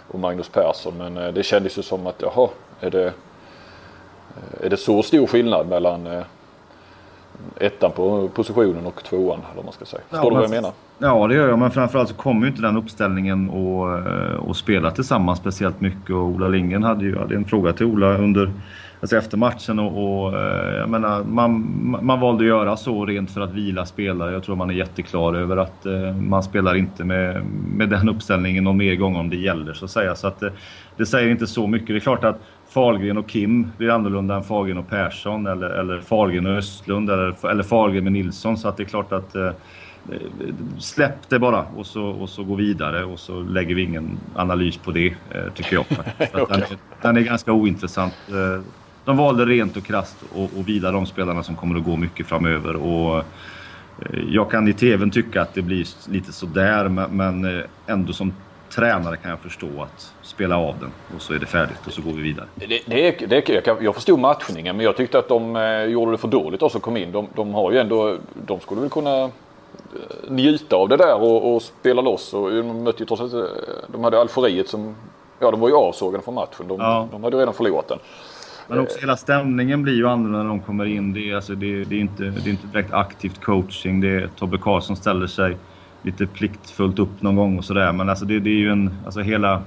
och 0.07 0.19
Magnus 0.19 0.49
Persson. 0.49 0.93
Men 0.97 1.17
eh, 1.17 1.33
det 1.33 1.43
kändes 1.43 1.77
ju 1.77 1.81
som 1.81 2.07
att 2.07 2.21
jaha, 2.21 2.49
är 2.79 2.89
det, 2.89 3.13
är 4.61 4.69
det 4.69 4.77
så 4.77 5.03
stor 5.03 5.27
skillnad 5.27 5.67
mellan 5.67 6.23
ettan 7.59 7.91
på 7.91 8.29
positionen 8.33 8.85
och 8.85 9.03
tvåan. 9.03 9.39
Eller 9.53 9.63
man 9.63 9.73
ska 9.73 9.85
säga. 9.85 10.01
Förstår 10.09 10.25
ja, 10.25 10.29
du 10.29 10.35
vad 10.35 10.43
jag 10.43 10.49
menar? 10.49 10.71
Ja, 10.97 11.27
det 11.27 11.35
gör 11.35 11.49
jag. 11.49 11.59
Men 11.59 11.71
framförallt 11.71 12.09
så 12.09 12.15
kommer 12.15 12.41
ju 12.41 12.47
inte 12.47 12.61
den 12.61 12.77
uppställningen 12.77 13.49
att 13.49 14.47
eh, 14.47 14.51
spela 14.51 14.91
tillsammans 14.91 15.39
speciellt 15.39 15.81
mycket. 15.81 16.09
Och 16.09 16.21
Ola 16.21 16.47
Lindgren 16.47 16.83
hade 16.83 17.05
ju 17.05 17.17
hade 17.17 17.35
en 17.35 17.45
fråga 17.45 17.73
till 17.73 17.85
Ola 17.85 18.17
under, 18.17 18.51
alltså 19.01 19.17
efter 19.17 19.37
matchen. 19.37 19.79
Och, 19.79 20.23
och 20.23 20.37
eh, 20.37 20.77
jag 20.77 20.89
menar, 20.89 21.23
man, 21.23 21.79
man 22.01 22.19
valde 22.19 22.43
att 22.43 22.47
göra 22.47 22.77
så 22.77 23.05
rent 23.05 23.31
för 23.31 23.41
att 23.41 23.53
vila 23.53 23.85
spelare. 23.85 24.31
Jag 24.31 24.43
tror 24.43 24.55
man 24.55 24.69
är 24.69 24.73
jätteklar 24.73 25.33
över 25.33 25.57
att 25.57 25.85
eh, 25.85 26.15
man 26.15 26.43
spelar 26.43 26.75
inte 26.75 27.03
med, 27.03 27.45
med 27.75 27.89
den 27.89 28.09
uppställningen 28.09 28.63
någon 28.63 28.77
mer 28.77 28.95
gång 28.95 29.15
om 29.15 29.29
det 29.29 29.37
gäller 29.37 29.73
så 29.73 29.85
att 29.85 29.91
säga. 29.91 30.15
Så 30.15 30.27
att, 30.27 30.43
det 30.97 31.05
säger 31.05 31.29
inte 31.29 31.47
så 31.47 31.67
mycket. 31.67 31.87
Det 31.87 31.95
är 31.95 31.99
klart 31.99 32.23
att 32.23 32.39
Fahlgren 32.69 33.17
och 33.17 33.29
Kim 33.29 33.71
blir 33.77 33.89
annorlunda 33.89 34.35
än 34.35 34.43
Fahlgren 34.43 34.77
och 34.77 34.89
Persson 34.89 35.47
eller, 35.47 35.69
eller 35.69 36.01
Fahlgren 36.01 36.45
och 36.45 36.57
Östlund 36.57 37.09
eller, 37.09 37.49
eller 37.49 37.63
Fahlgren 37.63 38.03
med 38.03 38.13
Nilsson. 38.13 38.57
Så 38.57 38.67
att 38.67 38.77
det 38.77 38.83
är 38.83 38.85
klart 38.85 39.11
att 39.11 39.35
eh, 39.35 39.51
släpp 40.77 41.29
det 41.29 41.39
bara 41.39 41.65
och 41.75 41.85
så, 41.85 42.03
och 42.05 42.29
så 42.29 42.43
gå 42.43 42.55
vidare 42.55 43.03
och 43.03 43.19
så 43.19 43.41
lägger 43.41 43.75
vi 43.75 43.81
ingen 43.81 44.19
analys 44.35 44.77
på 44.77 44.91
det, 44.91 45.07
eh, 45.07 45.53
tycker 45.55 45.73
jag. 45.73 45.85
okay. 46.41 46.59
den, 46.59 46.77
den, 47.01 47.17
är, 47.17 47.21
ganska 47.21 47.51
ointressant. 47.51 48.13
De 49.09 49.17
valde 49.17 49.45
rent 49.45 49.77
och 49.77 49.83
och, 50.35 50.43
och 50.43 50.69
vila 50.69 50.91
de 50.91 51.05
spelarna 51.05 51.43
som 51.43 51.55
kommer 51.55 51.79
att 51.79 51.85
gå 51.85 51.95
mycket 51.95 52.27
framöver. 52.27 52.75
Och, 52.75 53.17
eh, 53.17 53.23
jag 54.29 54.51
kan 54.51 54.67
i 54.67 54.73
tvn 54.73 55.11
tycka 55.11 55.41
att 55.41 55.53
det 55.53 55.61
blir 55.61 55.87
lite 56.09 56.31
sådär 56.31 56.89
men, 56.89 57.59
eh, 57.59 57.65
ändå 57.87 58.13
som 58.13 58.33
tränare 58.69 59.17
kan 59.17 59.31
jag 59.31 59.39
förstå 59.39 59.67
att 59.81 60.13
spela 60.21 60.57
av 60.57 60.75
den 60.79 60.91
och 61.15 61.21
så 61.21 61.33
är 61.33 61.39
det 61.39 61.45
färdigt 61.45 61.87
och 61.87 61.93
så 61.93 62.01
går 62.01 62.11
vi 62.11 62.21
vidare. 62.21 62.45
Det, 62.55 62.65
det, 62.67 63.27
det, 63.27 63.49
jag, 63.49 63.65
kan, 63.65 63.77
jag 63.81 63.95
förstod 63.95 64.19
matchningen 64.19 64.75
men 64.75 64.85
jag 64.85 64.97
tyckte 64.97 65.19
att 65.19 65.27
de 65.27 65.55
eh, 65.55 65.83
gjorde 65.83 66.11
det 66.11 66.17
för 66.17 66.27
dåligt 66.27 66.61
och 66.61 66.71
så 66.71 66.79
kom 66.79 66.97
in. 66.97 67.11
De, 67.11 67.27
de, 67.35 67.53
har 67.53 67.71
ju 67.71 67.77
ändå, 67.77 68.17
de 68.45 68.59
skulle 68.59 68.81
väl 68.81 68.89
kunna 68.89 69.31
njuta 70.27 70.75
av 70.75 70.89
det 70.89 70.97
där 70.97 71.21
och, 71.21 71.55
och 71.55 71.61
spela 71.61 72.01
loss. 72.01 72.33
Och 72.33 72.51
de 72.51 72.83
mötte 72.83 72.99
ju 72.99 73.05
trots 73.05 73.21
allt, 73.21 73.33
de 73.87 74.03
hade 74.03 74.21
Algeriet 74.21 74.69
som, 74.69 74.95
ja 75.39 75.51
de 75.51 75.59
var 75.59 75.69
ju 75.69 75.75
avsågade 75.75 76.23
från 76.23 76.35
matchen. 76.35 76.67
De, 76.67 76.79
ja. 76.79 77.07
de 77.11 77.23
hade 77.23 77.37
redan 77.37 77.53
förlorat 77.53 77.87
den. 77.87 77.99
Men 78.69 78.79
också 78.79 78.99
hela 78.99 79.17
stämningen 79.17 79.83
blir 79.83 79.93
ju 79.93 80.07
annorlunda 80.07 80.43
när 80.43 80.49
de 80.49 80.59
kommer 80.59 80.85
in. 80.85 81.13
Det 81.13 81.29
är, 81.29 81.35
alltså, 81.35 81.55
det, 81.55 81.83
det 81.83 81.95
är, 81.95 81.99
inte, 81.99 82.23
det 82.23 82.45
är 82.45 82.49
inte 82.49 82.67
direkt 82.67 82.93
aktivt 82.93 83.41
coaching. 83.41 84.01
Det 84.01 84.07
är 84.07 84.27
Tobbe 84.27 84.57
Karlsson 84.57 84.95
ställer 84.95 85.27
sig 85.27 85.57
lite 86.01 86.27
pliktfullt 86.27 86.99
upp 86.99 87.21
någon 87.21 87.35
gång 87.35 87.57
och 87.57 87.65
sådär. 87.65 87.91
Men 87.91 88.09
alltså 88.09 88.25
det, 88.25 88.39
det, 88.39 88.49
är 88.49 88.59
ju 88.59 88.71
en, 88.71 88.91
alltså 89.05 89.19
hela, 89.21 89.61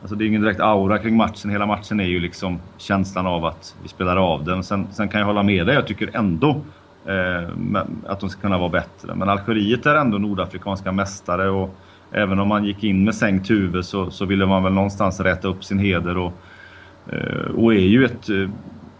alltså 0.00 0.16
det 0.16 0.24
är 0.24 0.26
ingen 0.26 0.42
direkt 0.42 0.60
aura 0.60 0.98
kring 0.98 1.16
matchen. 1.16 1.50
Hela 1.50 1.66
matchen 1.66 2.00
är 2.00 2.04
ju 2.04 2.20
liksom 2.20 2.58
känslan 2.78 3.26
av 3.26 3.44
att 3.44 3.76
vi 3.82 3.88
spelar 3.88 4.16
av 4.16 4.44
den. 4.44 4.64
Sen, 4.64 4.86
sen 4.92 5.08
kan 5.08 5.20
jag 5.20 5.26
hålla 5.26 5.42
med 5.42 5.66
dig, 5.66 5.74
jag 5.74 5.86
tycker 5.86 6.10
ändå 6.12 6.60
eh, 7.06 7.48
att 8.06 8.20
de 8.20 8.30
ska 8.30 8.40
kunna 8.40 8.58
vara 8.58 8.68
bättre. 8.68 9.14
Men 9.14 9.28
Algeriet 9.28 9.86
är 9.86 9.94
ändå 9.94 10.18
nordafrikanska 10.18 10.92
mästare 10.92 11.50
och 11.50 11.74
även 12.10 12.38
om 12.38 12.48
man 12.48 12.64
gick 12.64 12.84
in 12.84 13.04
med 13.04 13.14
sänkt 13.14 13.50
huvud 13.50 13.84
så, 13.84 14.10
så 14.10 14.24
ville 14.24 14.46
man 14.46 14.62
väl 14.62 14.72
någonstans 14.72 15.20
rätta 15.20 15.48
upp 15.48 15.64
sin 15.64 15.78
heder 15.78 16.18
och, 16.18 16.32
och 17.56 17.74
är 17.74 17.78
ju 17.78 18.04
ett 18.04 18.28
eh, 18.28 18.50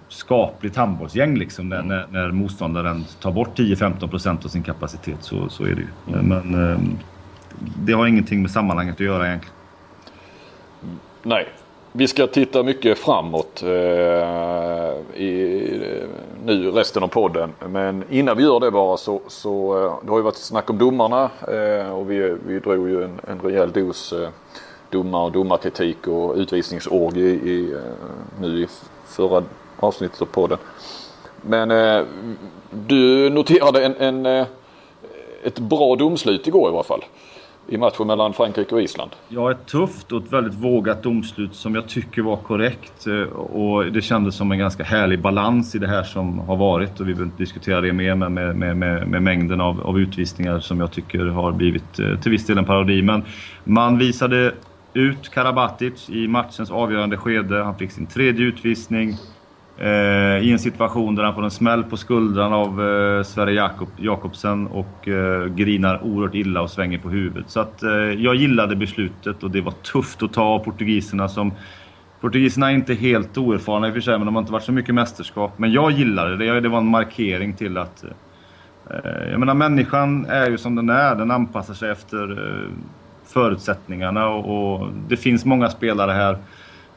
skapligt 0.09 0.77
handbollsgäng 0.77 1.39
liksom 1.39 1.69
när, 1.69 1.83
när, 1.83 2.07
när 2.11 2.31
motståndaren 2.31 3.05
tar 3.21 3.33
bort 3.33 3.59
10-15% 3.59 4.45
av 4.45 4.49
sin 4.49 4.63
kapacitet. 4.63 5.19
Så, 5.21 5.49
så 5.49 5.65
är 5.65 5.69
det 5.69 5.81
ju. 5.81 6.15
Mm. 6.19 6.29
Men 6.29 6.71
eh, 6.73 6.79
det 7.59 7.93
har 7.93 8.07
ingenting 8.07 8.43
med 8.43 8.51
sammanhanget 8.51 8.95
att 8.95 9.01
göra 9.01 9.27
egentligen. 9.27 9.57
Nej. 11.23 11.49
Vi 11.95 12.09
ska 12.09 12.27
titta 12.27 12.63
mycket 12.63 12.99
framåt 12.99 13.63
eh, 13.63 13.69
i 15.23 15.81
nu 16.45 16.71
resten 16.71 17.03
av 17.03 17.09
podden. 17.09 17.53
Men 17.69 18.05
innan 18.11 18.37
vi 18.37 18.43
gör 18.43 18.61
det 18.61 18.71
bara 18.71 18.97
så, 18.97 19.21
så 19.29 19.85
eh, 19.85 19.95
det 20.05 20.11
har 20.11 20.19
ju 20.19 20.23
varit 20.23 20.37
snack 20.37 20.71
om 20.71 20.79
domarna 20.79 21.31
eh, 21.49 21.93
och 21.93 22.11
vi, 22.11 22.37
vi 22.47 22.59
drog 22.59 22.89
ju 22.89 23.05
en, 23.05 23.21
en 23.29 23.41
rejäl 23.41 23.73
dos 23.73 24.13
eh, 24.13 24.29
domar 24.93 25.21
och 25.21 25.33
domarkritik 25.33 26.07
och 26.07 26.35
utvisningsorg 26.37 27.21
i, 27.21 27.51
i, 27.51 27.73
eh, 27.73 27.79
nu 28.41 28.63
i 28.63 28.67
förra 29.07 29.43
avsnittet 29.77 30.23
av 30.23 30.27
podden. 30.27 30.59
Men 31.43 31.71
eh, 31.71 32.05
du 32.71 33.31
noterade 33.31 33.85
en, 33.85 33.97
en, 33.97 34.27
eh, 34.27 34.47
ett 35.45 35.59
bra 35.59 35.97
domslut 35.97 36.47
igår 36.47 36.69
i 36.69 36.73
varje 36.73 36.85
fall. 36.85 37.05
I 37.69 37.79
matchen 37.79 38.07
mellan 38.07 38.33
Frankrike 38.33 38.75
och 38.75 38.83
Island. 38.83 39.11
Ja, 39.29 39.51
ett 39.51 39.67
tufft 39.67 40.13
och 40.13 40.23
ett 40.23 40.33
väldigt 40.33 40.55
vågat 40.55 41.03
domslut 41.03 41.55
som 41.55 41.75
jag 41.75 41.89
tycker 41.89 42.23
var 42.23 42.37
korrekt. 42.37 43.07
Eh, 43.07 43.37
och 43.39 43.93
det 43.93 44.03
kändes 44.03 44.37
som 44.37 44.53
en 44.53 44.59
ganska 44.59 44.85
härlig 44.85 45.21
balans 45.21 45.75
i 45.75 45.79
det 45.79 45.89
här 45.89 46.03
som 46.03 46.39
har 46.39 46.57
varit. 46.57 47.01
Och 47.01 47.09
vi 47.09 47.15
behöver 47.15 47.25
inte 47.25 47.43
diskutera 47.43 47.81
det 47.81 47.93
mer 47.93 48.15
med, 48.15 48.33
med, 48.33 48.77
med, 48.77 49.09
med 49.09 49.23
mängden 49.23 49.61
av, 49.61 49.81
av, 49.81 49.99
utvisningar 49.99 50.61
som 50.61 50.81
jag 50.81 50.93
tycker 50.93 51.19
har 51.19 51.53
blivit 51.53 51.93
till 51.95 52.31
viss 52.31 52.47
del 52.47 52.59
en 52.59 52.65
parodi. 52.65 53.03
Men 53.03 53.25
man 53.65 53.99
visade 53.99 54.55
ut 54.95 55.31
Karabatic 55.31 56.11
i 56.11 56.29
matchens 56.29 56.71
avgörande 56.71 57.17
skede. 57.17 57.63
Han 57.63 57.79
fick 57.79 57.93
sin 57.93 58.07
tredje 58.07 58.47
utvisning. 58.47 59.15
Eh, 59.79 60.39
i 60.39 60.53
en 60.53 60.59
situation 60.59 61.15
där 61.15 61.25
han 61.25 61.35
får 61.35 61.45
en 61.45 61.51
smäll 61.51 61.85
på 61.85 61.97
skuldran 61.97 62.53
av 62.53 62.69
eh, 62.69 63.23
Sverre 63.23 63.53
Jakob, 63.53 63.89
Jakobsen 63.97 64.67
och 64.67 65.09
eh, 65.09 65.47
grinar 65.47 66.05
oerhört 66.05 66.35
illa 66.35 66.63
och 66.63 66.71
svänger 66.71 66.99
på 66.99 67.09
huvudet. 67.09 67.51
Så 67.51 67.61
att, 67.61 67.83
eh, 67.83 67.91
jag 67.93 68.35
gillade 68.35 68.77
beslutet 68.77 69.43
och 69.43 69.51
det 69.51 69.61
var 69.61 69.73
tufft 69.73 70.23
att 70.23 70.33
ta 70.33 70.43
av 70.43 70.59
portugiserna 70.59 71.29
som 71.29 71.53
Portugiserna 72.21 72.71
är 72.71 72.75
inte 72.75 72.95
helt 72.95 73.39
oerfarna 73.39 73.87
i 73.87 73.91
och 73.91 73.95
för 73.95 74.01
sig, 74.01 74.19
men 74.19 74.27
de 74.27 74.35
har 74.35 74.43
inte 74.43 74.53
varit 74.53 74.65
så 74.65 74.73
mycket 74.73 74.95
mästerskap. 74.95 75.59
Men 75.59 75.73
jag 75.73 75.91
gillade 75.91 76.37
det. 76.37 76.61
Det 76.61 76.69
var 76.69 76.79
en 76.79 76.87
markering 76.87 77.55
till 77.55 77.79
att, 77.79 78.05
Eh, 78.91 79.31
jag 79.31 79.41
menar 79.41 79.55
människan 79.55 80.27
är 80.27 80.51
ju 80.51 80.59
som 80.59 80.75
den 80.75 80.91
är. 80.91 81.15
Den 81.15 81.31
anpassar 81.31 81.75
sig 81.75 81.91
efter 81.91 82.31
eh, 82.31 82.71
förutsättningarna 83.33 84.29
och, 84.29 84.81
och 84.81 84.89
det 85.09 85.17
finns 85.17 85.45
många 85.45 85.71
spelare 85.71 86.13
här. 86.13 86.39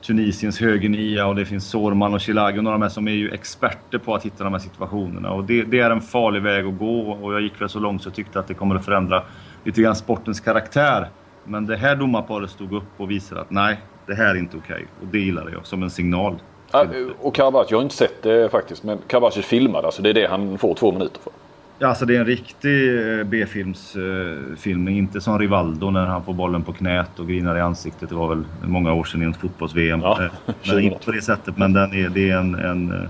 Tunisiens 0.06 0.60
högernia 0.60 1.28
och 1.28 1.36
det 1.36 1.46
finns 1.46 1.70
Sorman 1.70 2.14
och 2.14 2.22
Chilagi 2.22 2.60
och 2.60 2.64
några 2.64 2.78
med 2.78 2.92
som 2.92 3.08
är 3.08 3.12
ju 3.12 3.32
experter 3.32 3.98
på 3.98 4.16
att 4.16 4.26
hitta 4.26 4.44
de 4.44 4.54
här 4.54 4.60
situationerna. 4.60 5.32
Och 5.32 5.44
det, 5.44 5.64
det, 5.64 5.80
är 5.80 5.90
en 5.90 6.02
farlig 6.02 6.42
väg 6.42 6.66
att 6.66 6.78
gå 6.78 7.12
och 7.12 7.34
jag 7.34 7.42
gick 7.42 7.62
väl 7.62 7.70
så 7.70 7.80
långt 7.80 8.04
så 8.04 8.08
jag 8.08 8.16
tyckte 8.16 8.40
att 8.40 8.48
det 8.48 8.54
kommer 8.54 8.76
att 8.76 8.86
förändra 8.86 9.24
lite 9.64 9.82
grann 9.82 9.96
sportens 9.96 10.40
karaktär. 10.40 11.10
Men 11.44 11.66
det 11.66 11.76
här 11.76 11.96
domarparet 11.96 12.50
stod 12.50 12.74
upp 12.74 12.84
och 12.98 13.12
visade 13.12 13.42
att 13.42 13.52
nej, 13.52 13.80
det 14.06 14.16
här 14.16 14.30
är 14.30 14.36
inte 14.36 14.58
okej. 14.58 14.76
Okay. 14.76 14.86
Och 15.02 15.08
det 15.08 15.20
gillade 15.20 15.52
jag 15.52 15.66
som 15.66 15.84
en 15.84 15.90
signal. 15.90 16.36
Ja, 16.72 16.86
och 17.22 17.36
Karabatic, 17.36 17.72
jag 17.72 17.78
har 17.78 17.84
inte 17.84 17.96
sett 17.96 18.24
det 18.24 18.52
faktiskt, 18.52 18.84
men 18.84 18.98
Karavach 19.08 19.38
är 19.38 19.42
filmad 19.42 19.86
alltså. 19.86 20.02
Det 20.02 20.10
är 20.10 20.14
det 20.14 20.28
han 20.28 20.58
får 20.58 20.76
två 20.76 20.92
minuter 20.92 21.22
för. 21.22 21.34
Ja, 21.80 21.88
alltså 21.88 22.06
det 22.06 22.16
är 22.16 22.20
en 22.20 22.26
riktig 22.26 22.98
eh, 23.20 23.24
B-filmsfilmning. 23.24 24.96
Eh, 24.96 25.04
inte 25.04 25.22
som 25.22 25.40
Rivaldo 25.40 25.90
när 25.90 26.06
han 26.06 26.24
får 26.24 26.34
bollen 26.34 26.64
på 26.64 26.74
knät 26.74 27.20
och 27.20 27.28
grinar 27.28 27.56
i 27.58 27.62
ansiktet. 27.62 28.10
Det 28.10 28.16
var 28.16 28.30
väl 28.30 28.44
många 28.64 28.94
år 28.94 29.04
sedan 29.04 29.24
i 29.24 29.30
ett 29.30 29.38
fotbolls-VM. 29.38 30.02
Ja, 30.02 30.30
men 30.68 30.80
inte 30.80 31.06
på 31.06 31.12
det 31.12 31.22
sättet. 31.22 31.58
Men 31.58 31.74
den 31.74 31.94
är, 31.94 32.10
det 32.10 32.30
är 32.30 32.38
en, 32.38 32.56
en, 32.56 33.10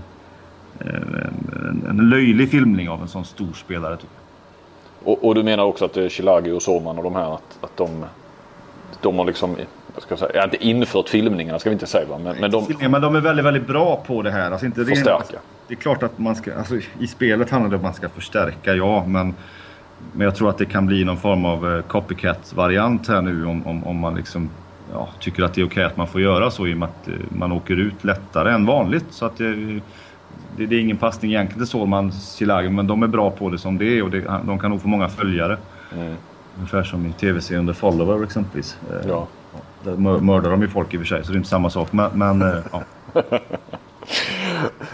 en, 0.78 1.86
en 1.88 2.10
löjlig 2.10 2.50
filmning 2.50 2.88
av 2.88 3.02
en 3.02 3.08
sån 3.08 3.24
stor 3.24 3.52
spelare. 3.52 3.96
Typ. 3.96 4.10
Och, 5.04 5.24
och, 5.24 5.34
du 5.34 5.42
menar 5.42 5.64
också 5.64 5.84
att 5.84 5.92
det 5.92 6.10
Chilagi 6.10 6.50
och 6.50 6.62
Soman 6.62 6.98
och 6.98 7.04
de 7.04 7.14
här 7.14 7.34
att, 7.34 7.58
att 7.60 7.76
de, 7.76 8.04
de 9.02 9.18
har 9.18 9.24
liksom 9.24 9.56
ska 9.98 10.12
jag 10.12 10.18
säga, 10.18 10.44
inte 10.44 10.66
infört 10.66 11.08
filmningarna 11.08 11.58
ska 11.58 11.70
vi 11.70 11.74
inte 11.74 11.86
säga 11.86 12.06
va? 12.06 12.18
Men, 12.18 12.36
men, 12.40 12.50
de, 12.50 12.66
men 12.80 13.02
de 13.02 13.16
är 13.16 13.20
väldigt, 13.20 13.44
väldigt 13.44 13.66
bra 13.66 14.04
på 14.06 14.22
det 14.22 14.30
här. 14.30 14.50
Alltså 14.50 14.66
inte 14.66 14.84
förstärka. 14.84 15.38
Det 15.68 15.74
är 15.74 15.78
klart 15.78 16.02
att 16.02 16.18
man 16.18 16.36
ska, 16.36 16.54
alltså, 16.54 16.74
i 16.98 17.06
spelet 17.06 17.50
handlar 17.50 17.70
det 17.70 17.76
om 17.76 17.80
att 17.80 17.84
man 17.84 17.94
ska 17.94 18.08
förstärka, 18.08 18.74
ja. 18.74 19.04
Men, 19.06 19.34
men 20.12 20.24
jag 20.24 20.34
tror 20.34 20.50
att 20.50 20.58
det 20.58 20.64
kan 20.64 20.86
bli 20.86 21.04
någon 21.04 21.16
form 21.16 21.44
av 21.44 21.76
eh, 21.76 21.82
copycat-variant 21.82 23.08
här 23.08 23.22
nu 23.22 23.46
om, 23.46 23.66
om, 23.66 23.84
om 23.84 23.96
man 23.96 24.14
liksom 24.14 24.50
ja, 24.92 25.08
tycker 25.20 25.42
att 25.42 25.54
det 25.54 25.60
är 25.60 25.66
okej 25.66 25.72
okay 25.72 25.84
att 25.84 25.96
man 25.96 26.06
får 26.06 26.20
göra 26.20 26.50
så 26.50 26.66
i 26.66 26.74
och 26.74 26.78
med 26.78 26.88
att 26.88 27.08
eh, 27.08 27.14
man 27.28 27.52
åker 27.52 27.76
ut 27.76 28.04
lättare 28.04 28.52
än 28.52 28.66
vanligt. 28.66 29.06
Så 29.10 29.26
att 29.26 29.36
det, 29.36 29.54
det, 30.56 30.66
det 30.66 30.76
är 30.76 30.80
ingen 30.80 30.96
passning 30.96 31.30
egentligen 31.30 31.60
till 31.60 31.70
Solman 31.70 32.12
Silagi, 32.12 32.68
men 32.68 32.86
de 32.86 33.02
är 33.02 33.06
bra 33.06 33.30
på 33.30 33.50
det 33.50 33.58
som 33.58 33.78
det 33.78 33.98
är 33.98 34.02
och 34.02 34.10
det, 34.10 34.20
de 34.46 34.58
kan 34.58 34.70
nog 34.70 34.82
få 34.82 34.88
många 34.88 35.08
följare. 35.08 35.56
Mm. 35.94 36.14
Ungefär 36.56 36.82
som 36.82 37.06
i 37.06 37.12
tv-serien 37.12 37.66
The 37.66 37.74
Follower 37.74 38.24
exempelvis. 38.24 38.76
Eh, 38.90 39.08
ja. 39.08 39.26
Där 39.82 39.96
mördar 40.20 40.50
de 40.50 40.62
ju 40.62 40.68
folk 40.68 40.94
i 40.94 40.96
och 40.96 41.00
för 41.00 41.06
sig, 41.06 41.24
så 41.24 41.32
det 41.32 41.36
är 41.36 41.38
inte 41.38 41.48
samma 41.48 41.70
sak. 41.70 41.92
Men, 41.92 42.18
men 42.18 42.62
ja. 42.72 42.82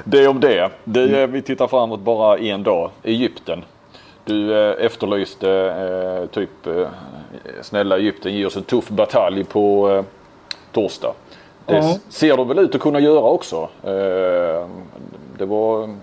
det 0.05 0.29
om 0.29 0.41
det. 0.41 0.71
det. 0.85 1.03
Mm. 1.03 1.33
Vi 1.33 1.43
tittar 1.43 1.67
framåt 1.67 2.01
bara 2.01 2.39
en 2.39 2.63
dag. 2.63 2.91
Egypten. 3.03 3.65
Du 4.25 4.69
eh, 4.71 4.85
efterlyste 4.85 5.51
eh, 5.51 6.27
typ 6.27 6.67
eh, 6.67 6.89
snälla 7.63 7.99
Egypten 7.99 8.35
ge 8.35 8.47
oss 8.47 8.57
en 8.57 8.63
tuff 8.63 8.89
batalj 8.89 9.45
på 9.45 9.91
eh, 9.91 10.05
torsdag. 10.73 11.13
Det 11.67 11.77
ja. 11.77 11.99
ser 12.09 12.37
de 12.37 12.49
väl 12.49 12.59
ut 12.59 12.75
att 12.75 12.81
kunna 12.81 13.01
göra 13.01 13.21
också. 13.21 13.69
Eh, 13.83 14.67
det 15.39 15.47
var 15.47 15.95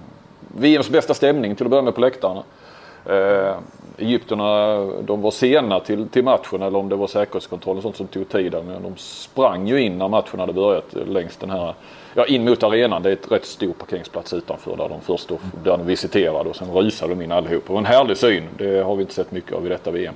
VMs 0.57 0.89
bästa 0.89 1.13
stämning 1.13 1.55
till 1.55 1.65
att 1.65 1.69
börja 1.69 1.83
med 1.83 1.95
på 1.95 2.01
läktarna. 2.01 2.43
Eh, 3.09 3.57
Egypterna 3.97 4.77
de 5.01 5.21
var 5.21 5.31
sena 5.31 5.79
till, 5.79 6.09
till 6.09 6.23
matchen 6.23 6.61
eller 6.61 6.79
om 6.79 6.89
det 6.89 6.95
var 6.95 7.07
säkerhetskontroll 7.07 7.77
och 7.77 7.83
sånt 7.83 7.95
som 7.95 8.07
tog 8.07 8.29
tid. 8.29 8.55
Men 8.67 8.83
de 8.83 8.93
sprang 8.97 9.67
ju 9.67 9.81
in 9.81 9.97
när 9.97 10.07
matchen 10.07 10.39
hade 10.39 10.53
börjat 10.53 10.93
längs 10.93 11.37
den 11.37 11.49
här, 11.49 11.73
ja 12.13 12.25
in 12.25 12.45
mot 12.45 12.63
arenan. 12.63 13.03
Det 13.03 13.09
är 13.09 13.13
ett 13.13 13.31
rätt 13.31 13.45
stor 13.45 13.73
parkeringsplats 13.73 14.33
utanför 14.33 14.77
där 14.77 14.89
de 14.89 15.01
först 15.01 15.27
då, 15.29 15.37
där 15.63 15.77
de 15.77 15.85
visiterade 15.85 16.49
och 16.49 16.55
sen 16.55 16.71
rusade 16.71 17.15
de 17.15 17.21
in 17.21 17.31
allihop. 17.31 17.63
Det 17.67 17.73
var 17.73 17.79
en 17.79 17.85
härlig 17.85 18.17
syn. 18.17 18.43
Det 18.57 18.83
har 18.83 18.95
vi 18.95 19.01
inte 19.01 19.13
sett 19.13 19.31
mycket 19.31 19.53
av 19.53 19.65
i 19.65 19.69
detta 19.69 19.91
VM. 19.91 20.13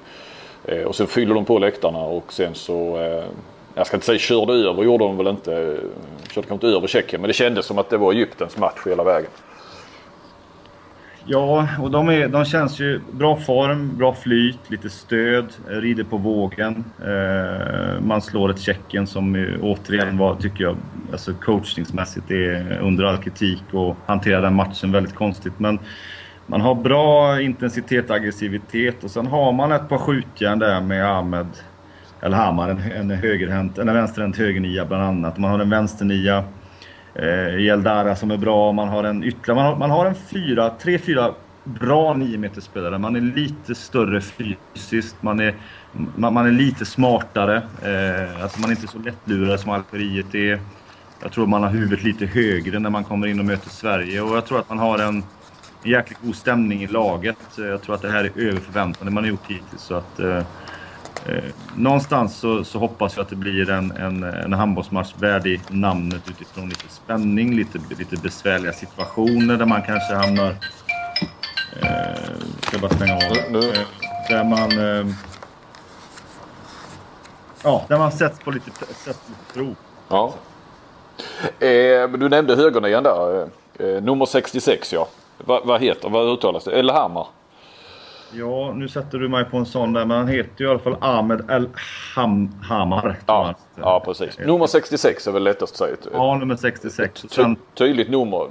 Eh, 0.66 0.84
och 0.84 0.96
sen 0.96 1.08
fyller 1.08 1.36
de 1.36 1.46
på 1.46 1.60
läktarna 1.60 2.00
och 2.00 2.34
sen 2.34 2.56
så 2.56 2.98
eh, 2.98 3.24
jag 3.76 3.88
ska 3.88 3.98
inte 3.98 4.06
säga 4.06 4.20
körde 4.20 4.54
över, 4.54 4.84
gjorde 4.84 5.04
de 5.04 5.18
väl 5.18 5.28
inte. 5.28 5.52
Körde 6.32 6.48
kanske 6.48 6.54
inte 6.54 6.68
över 6.68 6.88
Tjeckien 6.88 7.22
men 7.22 7.28
det 7.28 7.34
kändes 7.34 7.66
som 7.66 7.78
att 7.78 7.90
det 7.90 7.98
var 7.98 8.14
Egyptens 8.14 8.58
match 8.58 8.80
hela 8.86 9.04
vägen. 9.04 9.30
Ja, 11.26 11.68
och 11.80 11.92
de, 11.92 12.10
är, 12.10 12.28
de 12.28 12.46
känns 12.46 12.80
ju 12.80 13.00
bra 13.12 13.36
form, 13.36 13.98
bra 13.98 14.14
flyt, 14.14 14.60
lite 14.68 14.90
stöd, 14.90 15.46
rider 15.68 16.04
på 16.04 16.18
vågen. 16.18 16.84
Eh, 17.06 18.02
man 18.02 18.22
slår 18.22 18.52
ett 18.52 18.60
Tjeckien 18.60 19.08
som 19.08 19.36
ju, 19.36 19.60
återigen 19.62 20.18
var, 20.18 20.36
tycker 20.36 20.64
jag, 20.64 20.78
alltså 21.12 21.34
coachningsmässigt 21.34 22.32
är 22.32 22.80
under 22.82 23.04
all 23.04 23.18
kritik 23.18 23.64
och 23.72 23.98
hanterar 24.06 24.42
den 24.42 24.56
matchen 24.56 24.92
väldigt 24.92 25.16
konstigt. 25.16 25.54
Men 25.58 25.80
man 26.48 26.62
har 26.62 26.76
bra 26.76 27.42
intensitet 27.42 28.10
och 28.10 28.16
aggressivitet 28.16 29.04
och 29.04 29.12
sen 29.12 29.28
har 29.28 29.52
man 29.52 29.72
ett 29.72 29.90
par 29.90 29.98
skjutjärn 29.98 30.60
där 30.60 30.82
med 30.82 31.06
Ahmed 31.06 31.48
El 32.22 32.34
Hamar, 32.34 32.70
en, 32.70 32.92
en 32.92 33.12
högerhänt, 33.12 33.78
en 33.78 33.94
vänsterhänt 33.94 34.38
högernia 34.38 34.86
bland 34.86 35.04
annat. 35.04 35.38
Man 35.38 35.52
har 35.52 35.60
en 35.60 35.70
vänsternia 35.70 36.44
eh, 37.16 37.68
Eldara 37.72 38.16
som 38.16 38.32
är 38.32 38.38
bra. 38.38 38.72
Man 38.72 38.88
har 38.88 39.04
en 39.04 39.24
ytterligare, 39.24 39.56
man 39.56 39.66
har, 39.66 39.76
man 39.76 39.92
har 39.92 40.06
en 40.06 40.16
fyra, 40.16 40.70
tre, 40.70 41.00
fyra 41.00 41.34
bra 41.64 42.14
9 42.14 42.50
spelare. 42.62 42.98
Man 42.98 43.16
är 43.16 43.22
lite 43.22 43.76
större 43.76 44.22
fysiskt, 44.22 45.16
man 45.22 45.40
är, 45.40 45.56
man, 46.16 46.34
man 46.34 46.46
är 46.46 46.52
lite 46.52 46.86
smartare. 46.86 47.56
Eh, 47.58 48.44
alltså 48.44 48.60
man 48.60 48.70
är 48.70 48.76
inte 48.76 48.88
så 48.88 49.00
lättlurad 49.00 49.60
som 49.60 49.72
Algeriet 49.72 50.36
är. 50.36 50.60
Jag 51.22 51.32
tror 51.32 51.48
man 51.48 51.64
har 51.64 51.70
huvudet 51.70 52.04
lite 52.04 52.26
högre 52.26 52.80
när 52.80 52.90
man 52.90 53.04
kommer 53.04 53.28
in 53.28 53.40
och 53.40 53.46
möter 53.46 53.70
Sverige 53.70 54.22
och 54.22 54.36
jag 54.36 54.46
tror 54.46 54.60
att 54.60 54.70
man 54.70 54.80
har 54.80 55.00
en, 55.00 55.24
en 55.84 55.92
jäkligt 55.92 56.20
god 56.22 56.36
stämning 56.36 56.84
i 56.84 56.88
laget. 56.88 57.38
Jag 57.58 57.82
tror 57.82 57.96
att 57.96 58.02
det 58.02 58.12
här 58.12 58.24
är 58.24 58.42
över 58.42 58.60
förväntan 58.60 59.08
det 59.08 59.12
man 59.12 59.24
har 59.24 59.30
gjort 59.30 59.48
hittills. 59.48 59.82
Så 59.82 59.96
att, 59.96 60.20
eh, 60.20 60.44
Eh, 61.26 61.44
någonstans 61.76 62.38
så, 62.38 62.64
så, 62.64 62.80
hoppas 62.80 63.16
jag 63.16 63.24
att 63.24 63.30
det 63.30 63.36
blir 63.36 63.70
en, 63.70 63.92
en, 63.92 64.24
en 64.24 64.54
handbollsmatch 64.54 65.14
värdig 65.20 65.62
namnet 65.70 66.30
utifrån 66.30 66.70
lite 66.70 66.90
spänning, 66.90 67.56
lite, 67.56 67.80
lite 67.98 68.16
besvärliga 68.18 68.74
situationer 68.74 69.58
där 69.58 69.66
man 69.66 69.82
kanske 69.82 70.14
hamnar... 70.14 70.56
Eh, 71.82 72.16
ska 72.62 72.78
bara 72.78 72.92
stänga 72.94 73.16
av. 73.16 73.22
Eh, 73.22 73.80
där 74.30 74.44
man... 74.44 74.72
Eh, 74.72 75.16
ja, 77.64 77.86
där 77.88 77.98
man 77.98 78.12
sätts 78.12 78.40
på 78.40 78.52
lite, 78.52 78.72
sätts 78.72 79.06
lite 79.06 79.54
prov. 79.54 79.76
Ja. 80.10 80.34
Eh, 81.60 82.10
du 82.10 82.30
nämnde 82.30 82.56
högernian 82.56 83.04
där. 83.04 83.48
Eh, 83.80 84.04
nummer 84.04 84.26
66 84.26 84.94
ja. 84.94 85.08
Vad 85.38 85.66
va 85.66 85.78
heter, 85.78 86.10
vad 86.10 86.34
uttalas 86.34 86.64
det? 86.64 86.72
Eller 86.72 86.94
Hammar? 86.94 87.28
Ja, 88.36 88.74
nu 88.76 88.88
sätter 88.88 89.20
du 89.20 89.30
mig 89.30 89.46
på 89.46 89.58
en 89.58 89.66
sån 89.66 89.94
där, 89.94 90.06
men 90.06 90.18
han 90.18 90.28
heter 90.28 90.52
ju 90.58 90.66
i 90.66 90.70
alla 90.70 90.80
fall 90.80 90.96
Ahmed 91.02 91.52
El 91.52 91.70
Ham 92.16 92.52
Hamar. 92.62 93.20
Ja, 93.26 93.56
ja, 93.76 94.02
precis. 94.06 94.40
Nummer 94.40 94.68
66 94.68 95.28
är 95.28 95.32
väl 95.32 95.44
lättast 95.44 95.74
att 95.74 95.78
säga. 95.78 95.96
Ja, 96.14 96.38
nummer 96.38 96.56
66. 96.56 97.26
Ty 97.30 97.44
tydligt 97.74 98.10
nummer. 98.10 98.48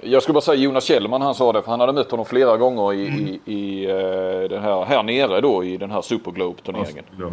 Jag 0.00 0.22
skulle 0.22 0.34
bara 0.34 0.40
säga 0.40 0.60
Jonas 0.60 0.84
Kjellman, 0.84 1.22
han 1.22 1.34
sa 1.34 1.52
det, 1.52 1.62
för 1.62 1.70
han 1.70 1.80
hade 1.80 1.92
mött 1.92 2.10
honom 2.10 2.26
flera 2.26 2.56
gånger 2.56 2.92
i, 2.92 3.08
mm. 3.08 3.20
i, 3.20 3.40
i 3.44 3.86
uh, 3.86 4.48
den 4.48 4.62
här, 4.62 4.84
här 4.84 5.02
nere 5.02 5.40
då 5.40 5.64
i 5.64 5.76
den 5.76 5.90
här 5.90 6.02
Superglobe-turneringen. 6.02 7.04
Ja. 7.18 7.26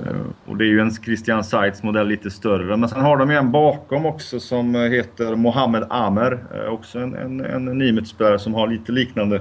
Uh, 0.00 0.26
och 0.46 0.56
det 0.56 0.64
är 0.64 0.68
ju 0.68 0.80
en 0.80 0.90
Christian 0.90 1.44
Seitz 1.44 1.82
modell 1.82 2.08
lite 2.08 2.30
större. 2.30 2.76
Men 2.76 2.88
sen 2.88 3.00
har 3.00 3.16
de 3.16 3.30
ju 3.30 3.36
en 3.36 3.52
bakom 3.52 4.06
också 4.06 4.40
som 4.40 4.74
heter 4.74 5.34
Mohammed 5.34 5.86
Amer. 5.90 6.32
Uh, 6.54 6.72
också 6.72 6.98
en, 6.98 7.14
en, 7.14 7.68
en 7.80 8.38
som 8.38 8.54
har 8.54 8.66
lite 8.66 8.92
liknande 8.92 9.40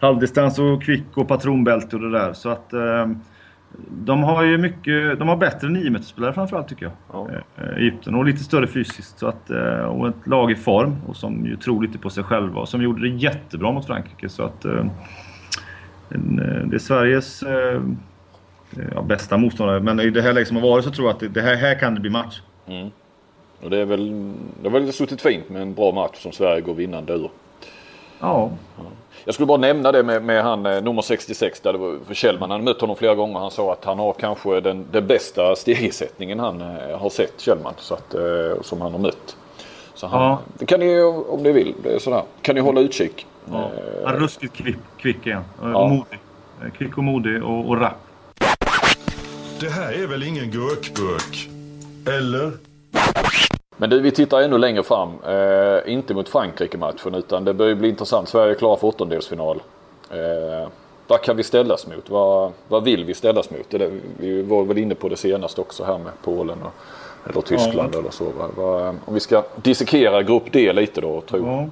halvdistans 0.00 0.58
och 0.58 0.82
kvick 0.82 1.16
och 1.16 1.28
patronbälte 1.28 1.96
och 1.96 2.02
det 2.02 2.10
där. 2.10 2.32
Så 2.32 2.48
att 2.48 2.72
eh, 2.72 3.06
de 3.90 4.22
har 4.22 4.44
ju 4.44 4.58
mycket, 4.58 5.18
de 5.18 5.28
har 5.28 5.36
bättre 5.36 5.68
9 5.68 6.02
spelare 6.02 6.32
framförallt 6.32 6.68
tycker 6.68 6.84
jag. 6.84 6.92
Ja. 7.12 7.28
Eh, 7.56 7.76
Egypten 7.76 8.14
och 8.14 8.24
lite 8.24 8.44
större 8.44 8.66
fysiskt. 8.66 9.18
Så 9.18 9.26
att, 9.26 9.50
eh, 9.50 9.80
och 9.80 10.08
ett 10.08 10.26
lag 10.26 10.50
i 10.50 10.54
form 10.54 10.96
och 11.06 11.16
som 11.16 11.46
ju 11.46 11.56
tror 11.56 11.82
lite 11.82 11.98
på 11.98 12.10
sig 12.10 12.24
själva 12.24 12.60
och 12.60 12.68
som 12.68 12.82
gjorde 12.82 13.00
det 13.00 13.16
jättebra 13.16 13.72
mot 13.72 13.86
Frankrike. 13.86 14.28
Så 14.28 14.42
att 14.42 14.64
eh, 14.64 14.84
det 16.64 16.74
är 16.74 16.78
Sveriges 16.78 17.42
eh, 17.42 17.82
ja, 18.94 19.02
bästa 19.02 19.36
motståndare. 19.36 19.80
Men 19.80 20.00
i 20.00 20.10
det 20.10 20.22
här 20.22 20.32
läget 20.32 20.48
som 20.48 20.56
har 20.56 20.64
varit 20.64 20.84
så 20.84 20.90
tror 20.90 21.06
jag 21.06 21.14
att 21.14 21.20
det, 21.20 21.28
det 21.28 21.42
här, 21.42 21.56
här 21.56 21.78
kan 21.78 21.94
det 21.94 22.00
bli 22.00 22.10
match. 22.10 22.40
Mm. 22.66 22.90
Och 23.60 23.70
det 23.70 23.78
är 23.78 23.84
väl, 23.84 24.32
det 24.62 24.68
har 24.68 24.80
väl 24.80 24.92
suttit 24.92 25.22
fint 25.22 25.48
med 25.50 25.62
en 25.62 25.74
bra 25.74 25.92
match 25.92 26.22
som 26.22 26.32
Sverige 26.32 26.60
går 26.60 26.74
vinnande 26.74 27.12
ur. 27.12 27.30
Ja. 28.20 28.50
ja. 28.76 28.84
Jag 29.24 29.34
skulle 29.34 29.46
bara 29.46 29.58
nämna 29.58 29.92
det 29.92 30.02
med, 30.02 30.22
med 30.22 30.42
han 30.42 30.66
eh, 30.66 30.82
nummer 30.82 31.02
66 31.02 31.60
där 31.60 31.72
det 31.72 31.78
var 31.78 31.98
för 32.06 32.14
Kjellman. 32.14 32.50
Han 32.50 32.64
mött 32.64 32.80
honom 32.80 32.96
flera 32.96 33.14
gånger. 33.14 33.38
Han 33.38 33.50
sa 33.50 33.72
att 33.72 33.84
han 33.84 33.98
har 33.98 34.12
kanske 34.12 34.60
den, 34.60 34.86
den 34.92 35.06
bästa 35.06 35.56
stegersättningen 35.56 36.38
han 36.38 36.60
eh, 36.60 36.98
har 36.98 37.10
sett 37.10 37.40
Kjellman. 37.40 37.74
Så 37.76 37.94
att, 37.94 38.14
eh, 38.14 38.62
som 38.62 38.80
han 38.80 38.92
har 38.92 38.98
mött. 38.98 39.36
Så 39.94 40.06
han, 40.06 40.22
ja. 40.22 40.38
Det 40.58 40.66
kan 40.66 40.80
ni 40.80 41.02
om 41.02 41.42
ni 41.42 41.52
vill. 41.52 41.74
Det 41.82 41.94
är 41.94 41.98
sådär. 41.98 42.22
Kan 42.42 42.54
ni 42.54 42.60
hålla 42.60 42.80
utkik. 42.80 43.26
Ja. 43.50 43.70
Han 44.04 44.14
är 44.14 44.18
ruskigt 44.18 44.54
kvick, 44.54 44.76
kvick 44.98 45.26
igen. 45.26 45.42
Ja. 45.62 45.88
Modig. 45.88 46.18
Kvick 46.78 46.98
och 46.98 47.04
modig 47.04 47.44
och, 47.44 47.68
och 47.68 47.80
rapp. 47.80 47.98
Det 49.60 49.68
här 49.68 49.92
är 49.92 50.06
väl 50.06 50.22
ingen 50.22 50.50
gurkburk? 50.50 51.48
Eller? 52.06 52.52
Men 53.80 53.90
du, 53.90 54.00
vi 54.00 54.10
tittar 54.10 54.40
ännu 54.40 54.58
längre 54.58 54.82
fram. 54.82 55.08
Eh, 55.26 55.92
inte 55.92 56.14
mot 56.14 56.28
Frankrike-matchen 56.28 57.14
utan 57.14 57.44
det 57.44 57.54
börjar 57.54 57.74
bli 57.74 57.88
intressant. 57.88 58.28
Sverige 58.28 58.50
är 58.50 58.54
klara 58.54 58.76
för 58.76 58.86
åttondelsfinal. 58.86 59.62
Eh, 60.10 60.68
vad 61.06 61.22
kan 61.22 61.36
vi 61.36 61.42
ställas 61.42 61.86
mot? 61.86 62.10
Vad, 62.10 62.52
vad 62.68 62.84
vill 62.84 63.04
vi 63.04 63.14
ställas 63.14 63.50
mot? 63.50 63.70
Det, 63.70 63.90
vi 64.18 64.42
var 64.42 64.64
väl 64.64 64.78
inne 64.78 64.94
på 64.94 65.08
det 65.08 65.16
senast 65.16 65.58
också 65.58 65.84
här 65.84 65.98
med 65.98 66.12
Polen 66.24 66.58
och, 66.62 66.72
eller 67.30 67.40
Tyskland 67.40 67.94
ja. 67.94 67.98
eller 67.98 68.10
så. 68.10 68.24
Va? 68.24 68.48
Va, 68.56 68.94
om 69.04 69.14
vi 69.14 69.20
ska 69.20 69.44
dissekera 69.62 70.22
grupp 70.22 70.52
D 70.52 70.72
lite 70.72 71.00
då. 71.00 71.20
Tror. 71.20 71.46
Ja. 71.46 71.68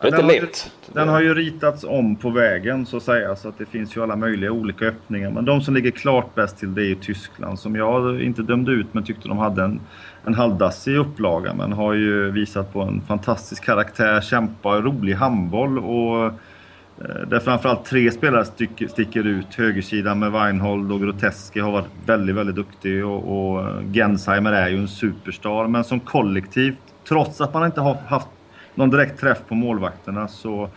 Det 0.00 0.08
är 0.08 0.10
den 0.10 0.20
inte 0.20 0.40
lätt. 0.40 0.70
Ju, 0.86 0.92
den 0.92 1.08
har 1.08 1.20
ju 1.20 1.34
ritats 1.34 1.84
om 1.84 2.16
på 2.16 2.30
vägen 2.30 2.86
så 2.86 2.96
att 2.96 3.02
säga. 3.02 3.36
Så 3.36 3.48
att 3.48 3.58
det 3.58 3.66
finns 3.66 3.96
ju 3.96 4.02
alla 4.02 4.16
möjliga 4.16 4.52
olika 4.52 4.84
öppningar. 4.84 5.30
Men 5.30 5.44
de 5.44 5.60
som 5.60 5.74
ligger 5.74 5.90
klart 5.90 6.34
bäst 6.34 6.58
till 6.58 6.74
det 6.74 6.90
är 6.90 6.94
Tyskland. 6.94 7.58
Som 7.58 7.76
jag 7.76 8.22
inte 8.22 8.42
dömde 8.42 8.72
ut 8.72 8.86
men 8.92 9.04
tyckte 9.04 9.28
de 9.28 9.38
hade 9.38 9.62
en, 9.62 9.80
en 10.26 10.34
halvdassig 10.34 10.96
upplaga. 10.96 11.54
Men 11.54 11.72
har 11.72 11.92
ju 11.92 12.30
visat 12.30 12.72
på 12.72 12.82
en 12.82 13.00
fantastisk 13.00 13.64
karaktär, 13.64 14.20
kämpa, 14.20 14.80
rolig 14.80 15.14
handboll 15.14 15.78
och 15.78 16.24
eh, 16.24 17.26
där 17.28 17.40
framförallt 17.40 17.84
tre 17.84 18.10
spelare 18.10 18.44
sticker, 18.88 19.26
ut. 19.26 19.54
Högersidan 19.54 20.18
med 20.18 20.32
Weinhold 20.32 20.92
och 20.92 21.00
Groteski 21.00 21.60
har 21.60 21.72
varit 21.72 21.90
väldigt, 22.06 22.36
väldigt 22.36 22.56
duktig 22.56 23.06
och, 23.06 23.52
och 23.52 23.68
eh, 23.68 23.92
Gensheimer 23.92 24.52
är 24.52 24.68
ju 24.68 24.76
en 24.76 24.88
superstar. 24.88 25.66
Men 25.66 25.84
som 25.84 26.00
kollektiv, 26.00 26.76
trots 27.08 27.40
att 27.40 27.54
man 27.54 27.66
inte 27.66 27.80
har 27.80 27.94
haft 27.94 28.28
någon 28.74 28.90
direkt 28.90 29.20
träff 29.20 29.38
på 29.48 29.54
målvakterna 29.54 30.28
så 30.28 30.68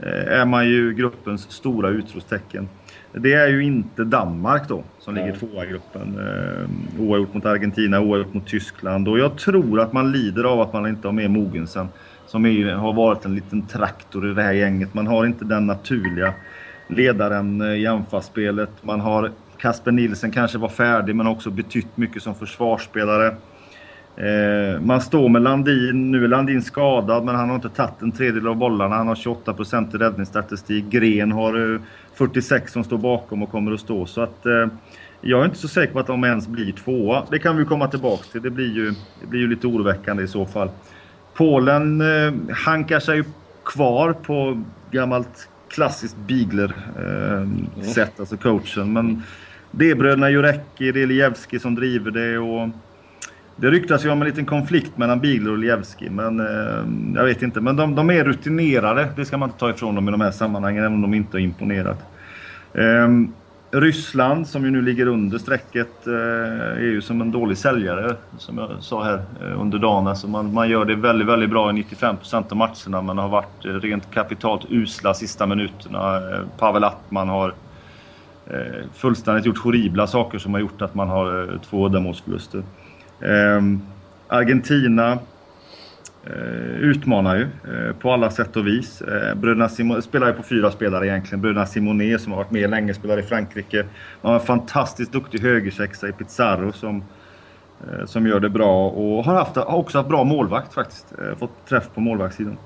är 0.00 0.44
man 0.44 0.68
ju 0.68 0.94
gruppens 0.94 1.50
stora 1.50 1.88
utropstecken. 1.88 2.68
Det 3.12 3.32
är 3.32 3.48
ju 3.48 3.64
inte 3.64 4.04
Danmark 4.04 4.68
då 4.68 4.84
som 4.98 5.14
ligger 5.14 5.32
tvåa 5.32 5.64
i 5.64 5.68
gruppen. 5.68 6.18
Eh, 6.18 7.02
oavgjort 7.02 7.34
mot 7.34 7.46
Argentina, 7.46 8.00
oavgjort 8.00 8.34
mot 8.34 8.46
Tyskland. 8.46 9.08
Och 9.08 9.18
jag 9.18 9.38
tror 9.38 9.80
att 9.80 9.92
man 9.92 10.12
lider 10.12 10.44
av 10.44 10.60
att 10.60 10.72
man 10.72 10.86
inte 10.86 11.08
har 11.08 11.12
med 11.12 11.30
Mogensen 11.30 11.88
som 12.26 12.46
är, 12.46 12.72
har 12.72 12.92
varit 12.92 13.24
en 13.24 13.34
liten 13.34 13.66
traktor 13.66 14.30
i 14.30 14.34
det 14.34 14.42
här 14.42 14.52
gänget. 14.52 14.94
Man 14.94 15.06
har 15.06 15.26
inte 15.26 15.44
den 15.44 15.66
naturliga 15.66 16.34
ledaren 16.88 17.60
eh, 17.60 17.68
i 17.68 17.86
anfallsspelet. 17.86 18.70
Man 18.82 19.00
har 19.00 19.30
Kasper 19.58 19.92
Nilsen 19.92 20.30
kanske 20.30 20.58
var 20.58 20.68
färdig 20.68 21.16
men 21.16 21.26
också 21.26 21.50
betytt 21.50 21.96
mycket 21.96 22.22
som 22.22 22.34
försvarsspelare. 22.34 23.36
Eh, 24.16 24.80
man 24.80 25.00
står 25.00 25.28
med 25.28 25.42
Landin. 25.42 26.10
Nu 26.10 26.24
är 26.24 26.28
Landin 26.28 26.62
skadad 26.62 27.24
men 27.24 27.34
han 27.34 27.48
har 27.48 27.56
inte 27.56 27.68
tagit 27.68 28.02
en 28.02 28.12
tredjedel 28.12 28.48
av 28.48 28.56
bollarna. 28.56 28.94
Han 28.94 29.08
har 29.08 29.14
28 29.14 29.54
i 29.94 29.96
räddningsstatistik. 29.96 30.84
Gren 30.84 31.32
har 31.32 31.74
eh, 31.74 31.80
46 32.14 32.72
som 32.72 32.84
står 32.84 32.98
bakom 32.98 33.42
och 33.42 33.50
kommer 33.50 33.72
att 33.72 33.80
stå. 33.80 34.06
Så 34.06 34.20
att 34.20 34.46
eh, 34.46 34.66
jag 35.20 35.40
är 35.40 35.44
inte 35.44 35.58
så 35.58 35.68
säker 35.68 35.92
på 35.92 36.00
att 36.00 36.06
de 36.06 36.24
ens 36.24 36.48
blir 36.48 36.72
tvåa. 36.72 37.22
Det 37.30 37.38
kan 37.38 37.56
vi 37.56 37.64
komma 37.64 37.88
tillbaka 37.88 38.24
till. 38.32 38.42
Det 38.42 38.50
blir 38.50 38.74
ju, 38.74 38.94
det 39.20 39.26
blir 39.26 39.40
ju 39.40 39.46
lite 39.46 39.66
oroväckande 39.66 40.22
i 40.22 40.28
så 40.28 40.46
fall. 40.46 40.68
Polen 41.34 42.00
eh, 42.00 42.32
hankar 42.54 43.00
sig 43.00 43.22
kvar 43.64 44.12
på 44.12 44.62
gammalt 44.90 45.48
klassiskt 45.68 46.16
Bigler-sätt, 46.16 48.12
eh, 48.14 48.20
alltså 48.20 48.36
coachen. 48.36 48.92
Men 48.92 49.22
det 49.70 49.90
är 49.90 49.94
bröderna 49.94 50.30
Jurecki, 50.30 50.92
det 50.92 51.02
är 51.02 51.06
Lijevski 51.06 51.58
som 51.58 51.74
driver 51.74 52.10
det. 52.10 52.38
Och 52.38 52.68
det 53.56 53.70
ryktas 53.70 54.04
ju 54.04 54.10
om 54.10 54.22
en 54.22 54.28
liten 54.28 54.46
konflikt 54.46 54.98
mellan 54.98 55.20
Bigler 55.20 55.50
och 55.50 55.58
Lijevski, 55.58 56.10
men 56.10 56.40
eh, 56.40 57.16
jag 57.16 57.24
vet 57.24 57.42
inte. 57.42 57.60
Men 57.60 57.76
de, 57.76 57.94
de, 57.94 58.10
är 58.10 58.24
rutinerade, 58.24 59.08
det 59.16 59.24
ska 59.24 59.36
man 59.36 59.48
inte 59.48 59.58
ta 59.58 59.70
ifrån 59.70 59.94
dem 59.94 60.08
i 60.08 60.12
de 60.12 60.20
här 60.20 60.30
sammanhangen, 60.30 60.84
även 60.84 60.94
om 60.94 61.02
de 61.02 61.14
inte 61.14 61.36
har 61.36 61.40
imponerat. 61.40 61.98
Eh, 62.72 63.08
Ryssland 63.80 64.46
som 64.46 64.64
ju 64.64 64.70
nu 64.70 64.82
ligger 64.82 65.06
under 65.06 65.38
strecket 65.38 66.06
eh, 66.06 66.12
är 66.76 66.80
ju 66.80 67.00
som 67.02 67.20
en 67.20 67.30
dålig 67.30 67.58
säljare 67.58 68.16
som 68.38 68.58
jag 68.58 68.70
sa 68.80 69.04
här 69.04 69.22
eh, 69.42 69.60
under 69.60 69.78
dagen. 69.78 70.06
Alltså 70.06 70.28
man, 70.28 70.52
man 70.52 70.68
gör 70.68 70.84
det 70.84 70.94
väldigt, 70.94 71.28
väldigt 71.28 71.50
bra 71.50 71.70
i 71.70 71.72
95% 71.72 72.44
av 72.50 72.56
matcherna 72.56 73.02
men 73.02 73.18
har 73.18 73.28
varit 73.28 73.64
eh, 73.64 73.68
rent 73.68 74.10
kapitalt 74.10 74.66
usla 74.70 75.14
sista 75.14 75.46
minuterna. 75.46 76.16
Eh, 76.16 76.40
Pavel 76.58 76.84
Attman 76.84 77.28
har 77.28 77.54
eh, 78.46 78.84
fullständigt 78.94 79.46
gjort 79.46 79.58
horribla 79.58 80.06
saker 80.06 80.38
som 80.38 80.54
har 80.54 80.60
gjort 80.60 80.82
att 80.82 80.94
man 80.94 81.08
har 81.08 81.58
två 81.70 81.86
uddamålsförluster. 81.86 82.62
Ehm, 83.20 83.82
Argentina 84.28 85.18
Eh, 86.26 86.80
utmanar 86.80 87.36
ju 87.36 87.42
eh, 87.42 87.96
på 87.96 88.12
alla 88.12 88.30
sätt 88.30 88.56
och 88.56 88.66
vis. 88.66 89.02
Eh, 89.02 89.34
bröderna 89.34 89.68
Simon, 89.68 90.02
spelar 90.02 90.26
ju 90.26 90.32
på 90.32 90.42
fyra 90.42 90.70
spelare 90.70 91.06
egentligen. 91.06 91.40
Bröderna 91.40 91.66
Simonet 91.66 92.20
som 92.20 92.32
har 92.32 92.38
varit 92.38 92.50
med 92.50 92.70
länge, 92.70 92.94
spelar 92.94 93.18
i 93.18 93.22
Frankrike. 93.22 93.86
Man 94.22 94.32
har 94.32 94.40
en 94.40 94.46
fantastiskt 94.46 95.12
duktig 95.12 95.40
högersexa 95.40 96.08
i 96.08 96.12
Pizarro 96.12 96.72
som, 96.72 97.04
eh, 97.80 98.06
som 98.06 98.26
gör 98.26 98.40
det 98.40 98.48
bra 98.48 98.88
och 98.88 99.24
har, 99.24 99.34
haft, 99.34 99.56
har 99.56 99.76
också 99.76 99.98
haft 99.98 100.08
bra 100.08 100.24
målvakt 100.24 100.74
faktiskt. 100.74 101.06
Eh, 101.18 101.38
fått 101.38 101.66
träff 101.68 101.88
på 101.94 102.00
målvaktssidan. 102.00 102.56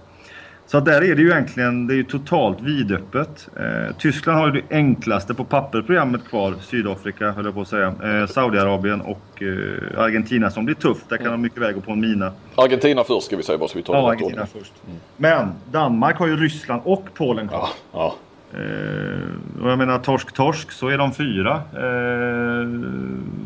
Så 0.70 0.80
där 0.80 1.02
är 1.02 1.14
det 1.16 1.22
ju 1.22 1.30
egentligen 1.30 1.86
det 1.86 1.94
är 1.94 1.96
ju 1.96 2.04
totalt 2.04 2.60
vidöppet. 2.60 3.48
Eh, 3.56 3.96
Tyskland 3.98 4.38
har 4.38 4.46
ju 4.46 4.52
det 4.52 4.76
enklaste 4.76 5.34
på 5.34 5.44
papper 5.44 5.82
programmet 5.82 6.28
kvar. 6.28 6.54
Sydafrika 6.60 7.30
höll 7.30 7.44
jag 7.44 7.54
på 7.54 7.60
att 7.60 7.68
säga. 7.68 7.94
Eh, 8.04 8.26
Saudiarabien 8.26 9.00
och 9.00 9.42
eh, 9.42 10.00
Argentina 10.00 10.50
som 10.50 10.64
blir 10.64 10.74
tufft. 10.74 11.08
Där 11.08 11.16
kan 11.16 11.26
de 11.32 11.40
mycket 11.42 11.62
väl 11.62 11.72
gå 11.72 11.80
på 11.80 11.92
en 11.92 12.00
mina. 12.00 12.32
Argentina 12.54 13.04
först 13.04 13.26
ska 13.26 13.36
vi 13.36 13.42
säga 13.42 13.58
bara 13.58 13.68
så 13.68 13.78
vi 13.78 13.82
tar 13.84 13.94
Ja, 13.94 14.08
Argentina 14.10 14.42
ordning. 14.42 14.62
först. 14.62 14.72
Mm. 14.86 14.98
Men 15.16 15.48
Danmark 15.72 16.16
har 16.18 16.26
ju 16.26 16.36
Ryssland 16.36 16.82
och 16.84 17.04
Polen 17.14 17.48
kvar. 17.48 17.68
Ja, 17.92 18.14
ja. 18.52 18.58
Eh, 18.58 19.62
och 19.64 19.70
jag 19.70 19.78
menar 19.78 19.98
torsk-torsk 19.98 20.70
så 20.70 20.88
är 20.88 20.98
de 20.98 21.12
fyra. 21.12 21.54
Eh, 21.72 22.68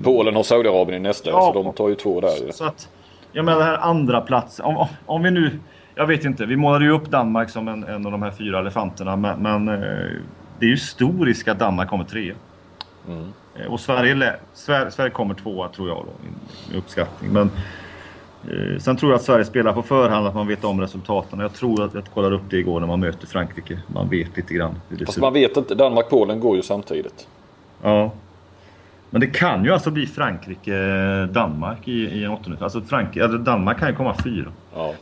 Polen 0.04 0.34
har 0.34 0.42
Saudiarabien 0.42 1.00
i 1.00 1.08
nästa 1.08 1.30
ja, 1.30 1.52
så 1.54 1.62
de 1.62 1.72
tar 1.72 1.88
ju 1.88 1.94
två 1.94 2.20
där. 2.20 2.52
Så 2.52 2.64
att, 2.64 2.88
jag 3.32 3.44
menar 3.44 3.58
den 3.58 3.68
här 3.68 3.78
andra 3.78 4.20
platsen. 4.20 4.64
Om, 4.66 4.86
om 5.06 5.22
vi 5.22 5.30
nu 5.30 5.50
jag 5.94 6.06
vet 6.06 6.24
inte. 6.24 6.46
Vi 6.46 6.56
målade 6.56 6.84
ju 6.84 6.90
upp 6.90 7.10
Danmark 7.10 7.50
som 7.50 7.68
en, 7.68 7.84
en 7.84 8.06
av 8.06 8.12
de 8.12 8.22
här 8.22 8.30
fyra 8.30 8.58
elefanterna. 8.58 9.16
Men, 9.16 9.42
men 9.42 9.68
eh, 9.68 10.10
det 10.58 10.66
är 10.66 10.70
ju 10.70 10.76
stor 10.76 11.26
risk 11.26 11.48
att 11.48 11.58
Danmark 11.58 11.88
kommer 11.88 12.04
trea. 12.04 12.34
Mm. 13.08 13.32
Eh, 13.56 13.72
och 13.72 13.80
Sverige, 13.80 14.34
Sverige, 14.52 14.90
Sverige 14.90 15.10
kommer 15.10 15.34
tvåa 15.34 15.68
tror 15.68 15.88
jag 15.88 15.96
då, 15.96 16.12
med 16.68 16.78
uppskattning. 16.78 17.32
Men, 17.32 17.50
eh, 18.50 18.78
sen 18.78 18.96
tror 18.96 19.12
jag 19.12 19.16
att 19.16 19.24
Sverige 19.24 19.44
spelar 19.44 19.72
på 19.72 19.82
förhand, 19.82 20.26
att 20.26 20.34
man 20.34 20.46
vet 20.46 20.64
om 20.64 20.80
resultaten. 20.80 21.38
Jag 21.38 21.52
tror 21.52 21.84
att 21.84 21.94
jag 21.94 22.04
kollade 22.14 22.36
upp 22.36 22.50
det 22.50 22.56
igår 22.56 22.80
när 22.80 22.86
man 22.86 23.00
möter 23.00 23.26
Frankrike. 23.26 23.78
Man 23.86 24.08
vet 24.08 24.36
lite 24.36 24.54
grann. 24.54 24.74
Fast 25.06 25.18
man 25.18 25.32
vet 25.32 25.56
inte. 25.56 25.74
Danmark-Polen 25.74 26.40
går 26.40 26.56
ju 26.56 26.62
samtidigt. 26.62 27.26
Ja. 27.82 28.12
Men 29.10 29.20
det 29.20 29.26
kan 29.26 29.64
ju 29.64 29.72
alltså 29.72 29.90
bli 29.90 30.06
Frankrike-Danmark 30.06 31.88
i, 31.88 31.92
i 31.92 32.24
en 32.24 32.30
åttondel. 32.30 32.62
Alltså 32.62 32.80
Frank, 32.80 33.14
Danmark 33.40 33.78
kan 33.78 33.88
ju 33.88 33.94
komma 33.94 34.14
fyra. 34.24 34.52
Ja. 34.74 34.94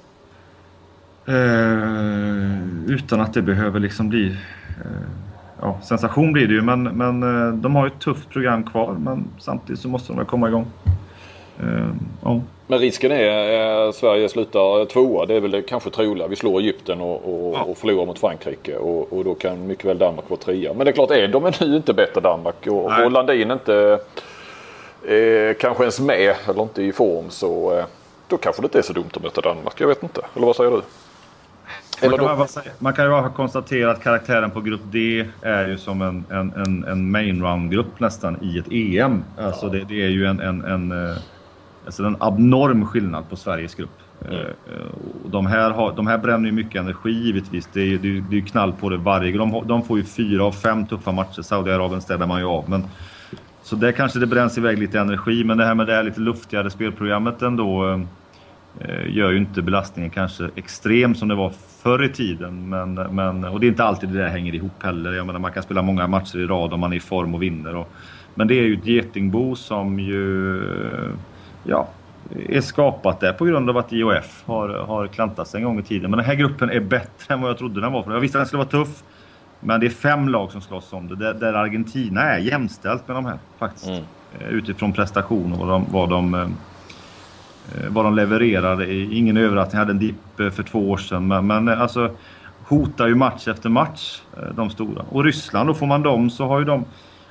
Eh, 1.26 2.94
utan 2.94 3.20
att 3.20 3.34
det 3.34 3.42
behöver 3.42 3.80
liksom 3.80 4.08
bli... 4.08 4.26
Eh, 4.84 5.08
ja, 5.60 5.78
sensation 5.82 6.32
blir 6.32 6.46
det 6.46 6.54
ju, 6.54 6.62
men, 6.62 6.82
men 6.82 7.22
eh, 7.22 7.54
de 7.54 7.76
har 7.76 7.86
ju 7.86 7.92
ett 7.92 8.00
tufft 8.00 8.30
program 8.30 8.64
kvar. 8.64 8.92
Men 8.92 9.24
samtidigt 9.38 9.80
så 9.80 9.88
måste 9.88 10.12
de 10.12 10.16
väl 10.16 10.26
komma 10.26 10.48
igång. 10.48 10.66
Eh, 11.60 11.88
ja. 12.24 12.40
Men 12.66 12.78
risken 12.78 13.12
är 13.12 13.88
att 13.88 13.94
Sverige 13.94 14.28
slutar 14.28 14.84
tvåa. 14.84 15.26
Det 15.26 15.34
är 15.34 15.40
väl 15.40 15.50
det 15.50 15.62
kanske 15.62 15.90
troliga. 15.90 16.28
Vi 16.28 16.36
slår 16.36 16.60
Egypten 16.60 17.00
och, 17.00 17.14
och, 17.14 17.54
ja. 17.54 17.62
och 17.62 17.78
förlorar 17.78 18.06
mot 18.06 18.18
Frankrike. 18.18 18.76
Och, 18.76 19.12
och, 19.12 19.24
då 19.24 19.34
kan 19.34 19.66
mycket 19.66 19.84
väl 19.84 19.98
Danmark 19.98 20.30
vara 20.30 20.40
trea. 20.40 20.74
Men 20.74 20.84
det 20.84 20.90
är 20.90 20.92
klart, 20.92 21.10
är 21.10 21.28
de 21.28 21.52
nu 21.60 21.76
inte 21.76 21.94
bättre 21.94 22.20
Danmark 22.20 22.66
och, 22.66 22.84
och 22.84 23.10
Landin 23.10 23.50
inte 23.50 23.98
eh, 25.08 25.56
kanske 25.60 25.82
ens 25.82 26.00
med 26.00 26.34
eller 26.48 26.62
inte 26.62 26.82
i 26.82 26.92
form 26.92 27.30
så 27.30 27.78
eh, 27.78 27.84
då 28.28 28.36
kanske 28.36 28.62
det 28.62 28.66
inte 28.66 28.78
är 28.78 28.82
så 28.82 28.92
dumt 28.92 29.10
att 29.14 29.22
möta 29.22 29.40
Danmark. 29.40 29.80
Jag 29.80 29.88
vet 29.88 30.02
inte. 30.02 30.20
Eller 30.36 30.46
vad 30.46 30.56
säger 30.56 30.70
du? 30.70 30.82
Man 32.02 32.18
kan, 32.18 32.26
bara, 32.26 32.46
man 32.78 32.92
kan 32.92 33.04
ju 33.04 33.10
bara 33.10 33.28
konstatera 33.28 33.90
att 33.90 34.02
karaktären 34.02 34.50
på 34.50 34.60
grupp 34.60 34.80
D 34.92 35.26
är 35.42 35.68
ju 35.68 35.78
som 35.78 36.02
en, 36.02 36.24
en, 36.30 36.52
en, 36.52 36.84
en 36.84 37.10
main 37.10 37.42
round-grupp 37.42 38.00
nästan 38.00 38.36
i 38.42 38.58
ett 38.58 38.72
EM. 38.72 39.24
Alltså 39.38 39.68
det, 39.68 39.84
det 39.88 40.02
är 40.04 40.08
ju 40.08 40.26
en, 40.26 40.40
en, 40.40 40.64
en, 40.64 40.92
eh, 40.92 41.16
alltså 41.84 42.04
en 42.04 42.16
abnorm 42.20 42.86
skillnad 42.86 43.28
på 43.30 43.36
Sveriges 43.36 43.74
grupp. 43.74 43.98
Mm. 44.24 44.36
Uh, 44.36 44.46
de, 45.26 45.46
här 45.46 45.70
har, 45.70 45.92
de 45.96 46.06
här 46.06 46.18
bränner 46.18 46.46
ju 46.46 46.52
mycket 46.52 46.80
energi 46.80 47.10
givetvis. 47.10 47.68
Det 47.72 47.80
är 47.80 47.86
ju 47.86 47.98
det, 47.98 48.24
det 48.30 48.36
är 48.36 48.40
knall 48.40 48.72
på 48.72 48.88
det 48.88 48.96
varje 48.96 49.32
gång. 49.32 49.52
De, 49.52 49.66
de 49.66 49.82
får 49.82 49.98
ju 49.98 50.04
fyra 50.04 50.44
av 50.44 50.52
fem 50.52 50.86
tuffa 50.86 51.12
matcher. 51.12 51.42
Saudiarabien 51.42 52.00
ställer 52.00 52.26
man 52.26 52.40
ju 52.40 52.46
av. 52.46 52.70
Men, 52.70 52.84
så 53.62 53.76
där 53.76 53.92
kanske 53.92 54.18
det 54.18 54.26
bränns 54.26 54.58
iväg 54.58 54.78
lite 54.78 55.00
energi. 55.00 55.44
Men 55.44 55.58
det 55.58 55.64
här 55.64 55.74
med 55.74 55.86
det 55.86 55.94
här 55.94 56.02
lite 56.02 56.20
luftigare 56.20 56.70
spelprogrammet 56.70 57.42
ändå 57.42 57.88
Eh, 57.88 58.00
gör 59.06 59.30
ju 59.30 59.38
inte 59.38 59.62
belastningen 59.62 60.10
kanske 60.10 60.50
extrem 60.56 61.14
som 61.14 61.28
det 61.28 61.34
var 61.34 61.52
förr 61.82 62.04
i 62.04 62.08
tiden. 62.08 62.68
Men, 62.68 62.94
men, 62.94 63.44
och 63.44 63.60
det 63.60 63.66
är 63.66 63.68
inte 63.68 63.84
alltid 63.84 64.08
det 64.08 64.18
där 64.18 64.28
hänger 64.28 64.54
ihop 64.54 64.82
heller. 64.82 65.12
Jag 65.12 65.26
menar, 65.26 65.38
man 65.38 65.52
kan 65.52 65.62
spela 65.62 65.82
många 65.82 66.06
matcher 66.06 66.38
i 66.38 66.46
rad 66.46 66.72
om 66.72 66.80
man 66.80 66.92
är 66.92 66.96
i 66.96 67.00
form 67.00 67.34
och 67.34 67.42
vinner. 67.42 67.76
Och, 67.76 67.88
men 68.34 68.48
det 68.48 68.54
är 68.54 68.62
ju 68.62 68.74
ett 68.74 68.86
getingbo 68.86 69.56
som 69.56 70.00
ju 70.00 70.62
ja, 71.64 71.88
är 72.48 72.60
skapat 72.60 73.20
där 73.20 73.32
på 73.32 73.44
grund 73.44 73.70
av 73.70 73.76
att 73.76 73.92
IOF 73.92 74.42
har, 74.46 74.68
har 74.68 75.06
klantat 75.06 75.48
sig 75.48 75.58
en 75.58 75.64
gång 75.64 75.78
i 75.78 75.82
tiden. 75.82 76.10
Men 76.10 76.18
den 76.18 76.26
här 76.26 76.34
gruppen 76.34 76.70
är 76.70 76.80
bättre 76.80 77.34
än 77.34 77.40
vad 77.40 77.50
jag 77.50 77.58
trodde 77.58 77.80
den 77.80 77.92
var. 77.92 78.02
För 78.02 78.12
jag 78.12 78.20
visste 78.20 78.38
att 78.38 78.40
den 78.40 78.46
skulle 78.46 78.64
vara 78.64 78.84
tuff. 78.84 79.02
Men 79.60 79.80
det 79.80 79.86
är 79.86 79.90
fem 79.90 80.28
lag 80.28 80.52
som 80.52 80.60
slåss 80.60 80.92
om 80.92 81.08
det. 81.08 81.16
Där, 81.16 81.34
där 81.34 81.54
Argentina 81.54 82.22
är 82.22 82.38
jämställt 82.38 83.08
med 83.08 83.16
de 83.16 83.24
här 83.24 83.38
faktiskt. 83.58 83.88
Mm. 83.88 84.02
Eh, 84.40 84.48
utifrån 84.48 84.92
prestation 84.92 85.52
och 85.52 85.58
vad 85.58 85.68
de, 85.68 85.86
vad 85.90 86.10
de 86.10 86.34
Eh, 86.34 86.48
vad 87.88 88.04
de 88.04 88.14
levererade. 88.14 88.94
Ingen 88.94 89.36
överraskning. 89.36 89.78
Hade 89.78 89.90
en 89.90 89.98
dipp 89.98 90.40
eh, 90.40 90.50
för 90.50 90.62
två 90.62 90.90
år 90.90 90.96
sedan. 90.96 91.28
Men, 91.28 91.46
men 91.46 91.68
eh, 91.68 91.80
alltså 91.80 92.10
hotar 92.64 93.06
ju 93.06 93.14
match 93.14 93.48
efter 93.48 93.68
match, 93.68 94.20
de 94.54 94.70
stora. 94.70 95.04
Och 95.08 95.24
Ryssland, 95.24 95.68
då 95.68 95.74
får 95.74 95.86
man 95.86 96.02
dem 96.02 96.30
så 96.30 96.46
har 96.46 96.58
ju 96.58 96.64
de 96.64 96.84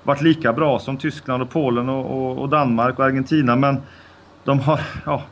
varit 0.04 0.22
lika 0.22 0.54
bra 0.54 0.80
som 0.80 0.98
Tyskland 0.98 1.44
och 1.44 1.50
Polen 1.50 1.90
och, 1.90 2.06
och, 2.06 2.38
och 2.38 2.50
Danmark 2.50 3.00
och 3.00 3.06
Argentina. 3.06 3.56
Men 3.56 3.78
de 4.44 4.60
har 4.60 4.80
ja, 5.06 5.24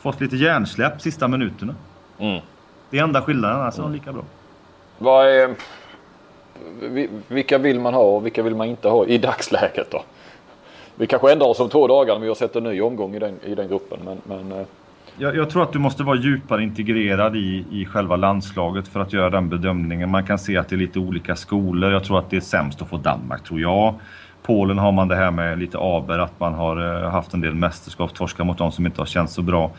fått 0.00 0.20
lite 0.20 0.36
hjärnsläpp 0.36 1.00
sista 1.00 1.28
minuterna. 1.28 1.74
Mm. 2.18 2.40
Det 2.90 2.98
är 2.98 3.02
enda 3.02 3.22
skillnaden, 3.22 3.60
alltså 3.60 3.80
mm. 3.80 3.92
de 3.92 3.98
är 3.98 4.00
lika 4.00 4.12
bra. 4.12 4.22
Vad 4.98 5.28
är, 5.28 5.54
vilka 7.28 7.58
vill 7.58 7.80
man 7.80 7.94
ha 7.94 8.02
och 8.02 8.26
vilka 8.26 8.42
vill 8.42 8.54
man 8.54 8.66
inte 8.66 8.88
ha 8.88 9.06
i 9.06 9.18
dagsläget 9.18 9.90
då? 9.90 10.04
Vi 10.96 11.06
kanske 11.06 11.32
ändrar 11.32 11.46
oss 11.46 11.60
om 11.60 11.68
två 11.68 11.86
dagar 11.86 12.14
när 12.14 12.20
vi 12.20 12.28
har 12.28 12.34
sett 12.34 12.56
en 12.56 12.64
ny 12.64 12.80
omgång 12.80 13.14
i 13.14 13.18
den, 13.18 13.34
i 13.44 13.54
den 13.54 13.68
gruppen. 13.68 13.98
Men, 14.04 14.18
men 14.24 14.60
eh. 14.60 14.66
jag, 15.18 15.36
jag, 15.36 15.50
tror 15.50 15.62
att 15.62 15.72
du 15.72 15.78
måste 15.78 16.02
vara 16.02 16.16
djupare 16.16 16.62
integrerad 16.62 17.36
i, 17.36 17.64
i 17.70 17.84
själva 17.86 18.16
landslaget 18.16 18.88
för 18.88 19.00
att 19.00 19.12
göra 19.12 19.30
den 19.30 19.48
bedömningen. 19.48 20.10
Man 20.10 20.26
kan 20.26 20.38
se 20.38 20.56
att 20.56 20.68
det 20.68 20.74
är 20.74 20.78
lite 20.78 20.98
olika 20.98 21.36
skolor. 21.36 21.92
Jag 21.92 22.04
tror 22.04 22.18
att 22.18 22.30
det 22.30 22.36
är 22.36 22.40
sämst 22.40 22.82
att 22.82 22.88
få 22.88 22.96
Danmark, 22.96 23.44
tror 23.44 23.60
jag. 23.60 23.94
Polen 24.42 24.78
har 24.78 24.92
man 24.92 25.08
det 25.08 25.16
här 25.16 25.30
med 25.30 25.58
lite 25.58 25.78
aber, 25.78 26.18
att 26.18 26.40
man 26.40 26.54
har 26.54 27.04
eh, 27.04 27.10
haft 27.10 27.34
en 27.34 27.40
del 27.40 27.54
mästerskapstorskar 27.54 28.44
mot 28.44 28.58
de 28.58 28.72
som 28.72 28.86
inte 28.86 29.00
har 29.00 29.06
känts 29.06 29.34
så 29.34 29.42
bra. 29.42 29.70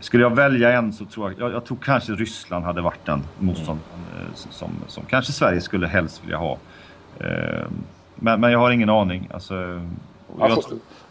Skulle 0.00 0.22
jag 0.22 0.34
välja 0.36 0.72
en 0.72 0.92
så 0.92 1.04
tror 1.04 1.30
jag, 1.30 1.40
jag, 1.40 1.56
jag 1.56 1.64
tror 1.64 1.78
kanske 1.84 2.12
Ryssland 2.12 2.64
hade 2.64 2.80
varit 2.80 3.06
den 3.06 3.22
motstånd 3.38 3.80
mm. 3.94 4.26
som, 4.34 4.70
som 4.86 5.04
kanske 5.04 5.32
Sverige 5.32 5.60
skulle 5.60 5.86
helst 5.86 6.24
vilja 6.24 6.36
ha. 6.36 6.58
Men, 8.14 8.40
men 8.40 8.52
jag 8.52 8.58
har 8.58 8.70
ingen 8.70 8.90
aning. 8.90 9.28
Alltså, 9.34 9.54
jag, 10.38 10.62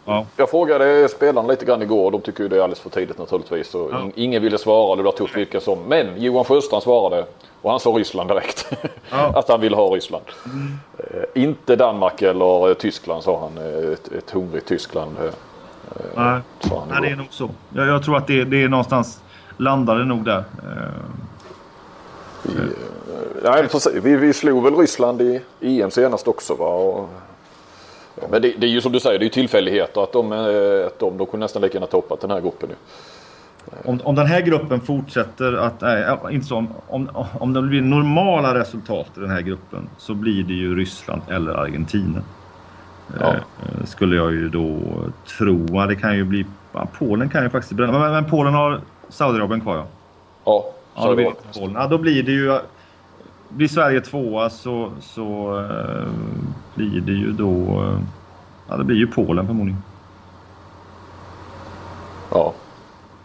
ja. 0.04 0.26
jag 0.36 0.50
frågade 0.50 1.08
spelarna 1.08 1.48
lite 1.48 1.64
grann 1.64 1.82
igår. 1.82 2.10
De 2.10 2.20
tycker 2.20 2.42
ju 2.42 2.48
det 2.48 2.56
är 2.56 2.60
alldeles 2.60 2.80
för 2.80 2.90
tidigt 2.90 3.18
naturligtvis. 3.18 3.74
Och 3.74 3.90
ja. 3.92 4.10
Ingen 4.14 4.42
ville 4.42 4.58
svara. 4.58 4.96
Det 4.96 5.02
var 5.02 5.12
tufft 5.12 5.36
vilka 5.36 5.60
som. 5.60 5.78
Men 5.82 6.22
Johan 6.22 6.44
Sjöstrand 6.44 6.82
svarade. 6.82 7.26
Och 7.62 7.70
han 7.70 7.80
sa 7.80 7.90
Ryssland 7.90 8.30
direkt. 8.30 8.72
Ja. 9.10 9.32
att 9.38 9.48
han 9.48 9.60
ville 9.60 9.76
ha 9.76 9.86
Ryssland. 9.86 10.24
Mm. 10.44 10.78
Eh, 10.98 11.42
inte 11.42 11.76
Danmark 11.76 12.22
eller 12.22 12.74
Tyskland 12.74 13.22
sa 13.22 13.40
han. 13.40 13.66
Eh, 13.66 13.92
ett, 13.92 14.12
ett 14.12 14.30
hungrigt 14.30 14.68
Tyskland. 14.68 15.16
Eh, 15.18 15.30
Nej, 16.16 16.40
Nej 16.88 17.00
det 17.02 17.08
är 17.08 17.16
nog 17.16 17.26
så. 17.30 17.50
Jag, 17.74 17.86
jag 17.86 18.04
tror 18.04 18.16
att 18.16 18.26
det, 18.26 18.44
det 18.44 18.62
är 18.62 18.68
någonstans 18.68 19.22
landade 19.56 20.04
nog 20.04 20.24
där. 20.24 20.44
Vi, 22.42 22.52
nej, 23.42 23.68
vi, 24.02 24.16
vi 24.16 24.32
slog 24.32 24.64
väl 24.64 24.76
Ryssland 24.76 25.22
i 25.22 25.42
EM 25.60 25.90
senast 25.90 26.28
också 26.28 26.54
va? 26.54 26.68
Och 26.68 27.08
men 28.30 28.42
det, 28.42 28.54
det, 28.58 28.66
är 28.66 28.70
ju 28.70 28.80
som 28.80 28.92
du 28.92 29.00
säger, 29.00 29.18
det 29.18 29.22
är 29.22 29.26
ju 29.26 29.30
tillfälligheter 29.30 30.02
att 30.02 30.12
de, 30.12 30.32
eh, 30.32 30.86
att 30.86 30.98
de, 30.98 31.18
de 31.18 31.26
kunde 31.26 31.44
nästan 31.44 31.62
lika 31.62 31.74
gärna 31.74 31.86
toppat 31.86 32.20
den 32.20 32.30
här 32.30 32.40
gruppen 32.40 32.68
nu. 32.68 32.74
Om, 33.84 34.00
om 34.04 34.14
den 34.14 34.26
här 34.26 34.40
gruppen 34.40 34.80
fortsätter 34.80 35.52
att, 35.52 35.82
äh, 35.82 36.34
inte 36.34 36.46
så, 36.46 36.66
om, 36.86 37.08
om 37.40 37.52
det 37.52 37.62
blir 37.62 37.82
normala 37.82 38.54
resultat 38.54 39.06
i 39.16 39.20
den 39.20 39.30
här 39.30 39.40
gruppen 39.40 39.88
så 39.98 40.14
blir 40.14 40.44
det 40.44 40.54
ju 40.54 40.76
Ryssland 40.76 41.22
eller 41.28 41.52
Argentina. 41.52 42.22
Ja. 43.20 43.34
Eh, 43.34 43.84
skulle 43.84 44.16
jag 44.16 44.32
ju 44.32 44.48
då 44.48 44.78
tro. 45.38 45.86
Det 45.86 45.96
kan 45.96 46.16
ju 46.16 46.24
bli, 46.24 46.46
Polen 46.98 47.28
kan 47.28 47.42
ju 47.42 47.50
faktiskt 47.50 47.72
bränna. 47.72 47.98
Men, 47.98 48.12
men 48.12 48.30
Polen 48.30 48.54
har 48.54 48.80
Saudiarabien 49.08 49.60
kvar 49.60 49.76
ja. 49.76 49.86
Ja, 50.44 50.64
ja, 50.94 51.08
då, 51.08 51.14
blir 51.14 51.32
Polen. 51.54 51.74
ja 51.74 51.86
då 51.86 51.98
blir 51.98 52.22
det 52.22 52.32
ju 52.32 52.58
blir 53.48 53.68
Sverige 53.68 54.00
tvåa 54.00 54.50
så, 54.50 54.92
så 55.00 55.58
eh, 55.58 56.08
blir 56.74 57.00
det 57.00 57.12
ju 57.12 57.32
då... 57.32 57.82
Eh, 57.82 58.00
ja, 58.68 58.76
det 58.76 58.84
blir 58.84 58.96
ju 58.96 59.06
Polen 59.06 59.46
förmodligen. 59.46 59.82
Ja. 62.30 62.52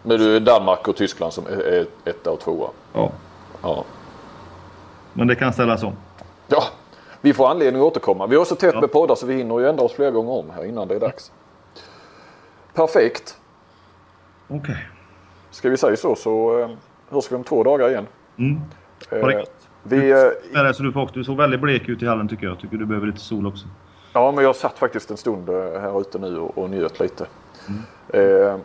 Men 0.03 0.19
du 0.19 0.36
är 0.36 0.39
Danmark 0.39 0.88
och 0.88 0.95
Tyskland 0.95 1.34
som 1.34 1.45
är 1.45 1.86
etta 2.05 2.31
och 2.31 2.39
tvåa? 2.39 2.69
Ja. 2.93 3.12
ja. 3.62 3.84
Men 5.13 5.27
det 5.27 5.36
kan 5.36 5.53
ställas 5.53 5.84
om. 5.84 5.93
Ja, 6.47 6.63
vi 7.21 7.34
får 7.34 7.49
anledning 7.49 7.81
att 7.81 7.88
återkomma. 7.88 8.27
Vi 8.27 8.36
har 8.36 8.45
så 8.45 8.55
tätt 8.55 8.73
ja. 8.73 8.81
med 8.81 8.91
poddar 8.91 9.15
så 9.15 9.25
vi 9.25 9.34
hinner 9.34 9.60
ju 9.60 9.69
ändra 9.69 9.84
oss 9.84 9.93
flera 9.93 10.12
gånger 10.12 10.31
om 10.31 10.49
här 10.49 10.65
innan 10.65 10.88
det 10.88 10.95
är 10.95 10.99
dags. 10.99 11.31
Perfekt. 12.73 13.38
Okej. 14.47 14.60
Okay. 14.60 14.75
Ska 15.51 15.69
vi 15.69 15.77
säga 15.77 15.97
så 15.97 16.15
så 16.15 16.60
eh, 16.60 16.69
hörs 17.10 17.31
vi 17.31 17.36
om 17.36 17.43
två 17.43 17.63
dagar 17.63 17.89
igen. 17.89 18.07
Mm. 18.38 18.62
Eh, 19.12 19.43
vi, 19.84 20.12
eh, 20.12 20.72
så 20.72 20.84
du, 20.84 20.91
får, 20.91 21.10
du 21.13 21.24
såg 21.24 21.38
väldigt 21.38 21.60
blek 21.60 21.89
ut 21.89 22.04
i 22.04 22.08
hallen 22.08 22.28
tycker 22.28 22.48
jag. 22.48 22.60
Tycker 22.60 22.78
du 22.78 22.86
behöver 22.86 23.08
lite 23.08 23.20
sol 23.20 23.48
också. 23.48 23.65
Ja, 24.13 24.32
men 24.32 24.44
jag 24.44 24.56
satt 24.56 24.78
faktiskt 24.80 25.12
en 25.12 25.17
stund 25.17 25.50
eh, 25.50 25.56
här 25.56 26.02
ute 26.02 26.20
nu 26.20 26.38
och, 26.38 26.58
och 26.58 26.70
njöt 26.70 27.00
lite. 27.00 27.28
Mm. 27.67 27.82
Eh, 28.48 28.56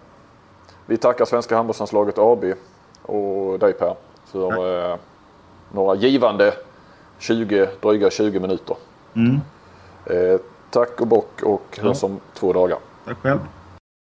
vi 0.86 0.96
tackar 0.96 1.24
Svenska 1.24 1.56
handbollslandslaget 1.56 2.18
AB 2.18 2.44
och 3.02 3.58
dig 3.58 3.72
Per 3.72 3.94
för 4.24 4.90
eh, 4.92 4.96
några 5.72 5.94
givande 5.94 6.54
20, 7.18 7.68
dryga 7.82 8.10
20 8.10 8.40
minuter. 8.40 8.76
Mm. 9.14 9.40
Eh, 10.06 10.40
tack 10.70 11.00
och 11.00 11.06
bock 11.06 11.42
och 11.42 11.78
hörs 11.82 12.02
om 12.02 12.20
två 12.34 12.52
dagar. 12.52 12.78
Tack 13.04 13.18
själv. 13.18 13.38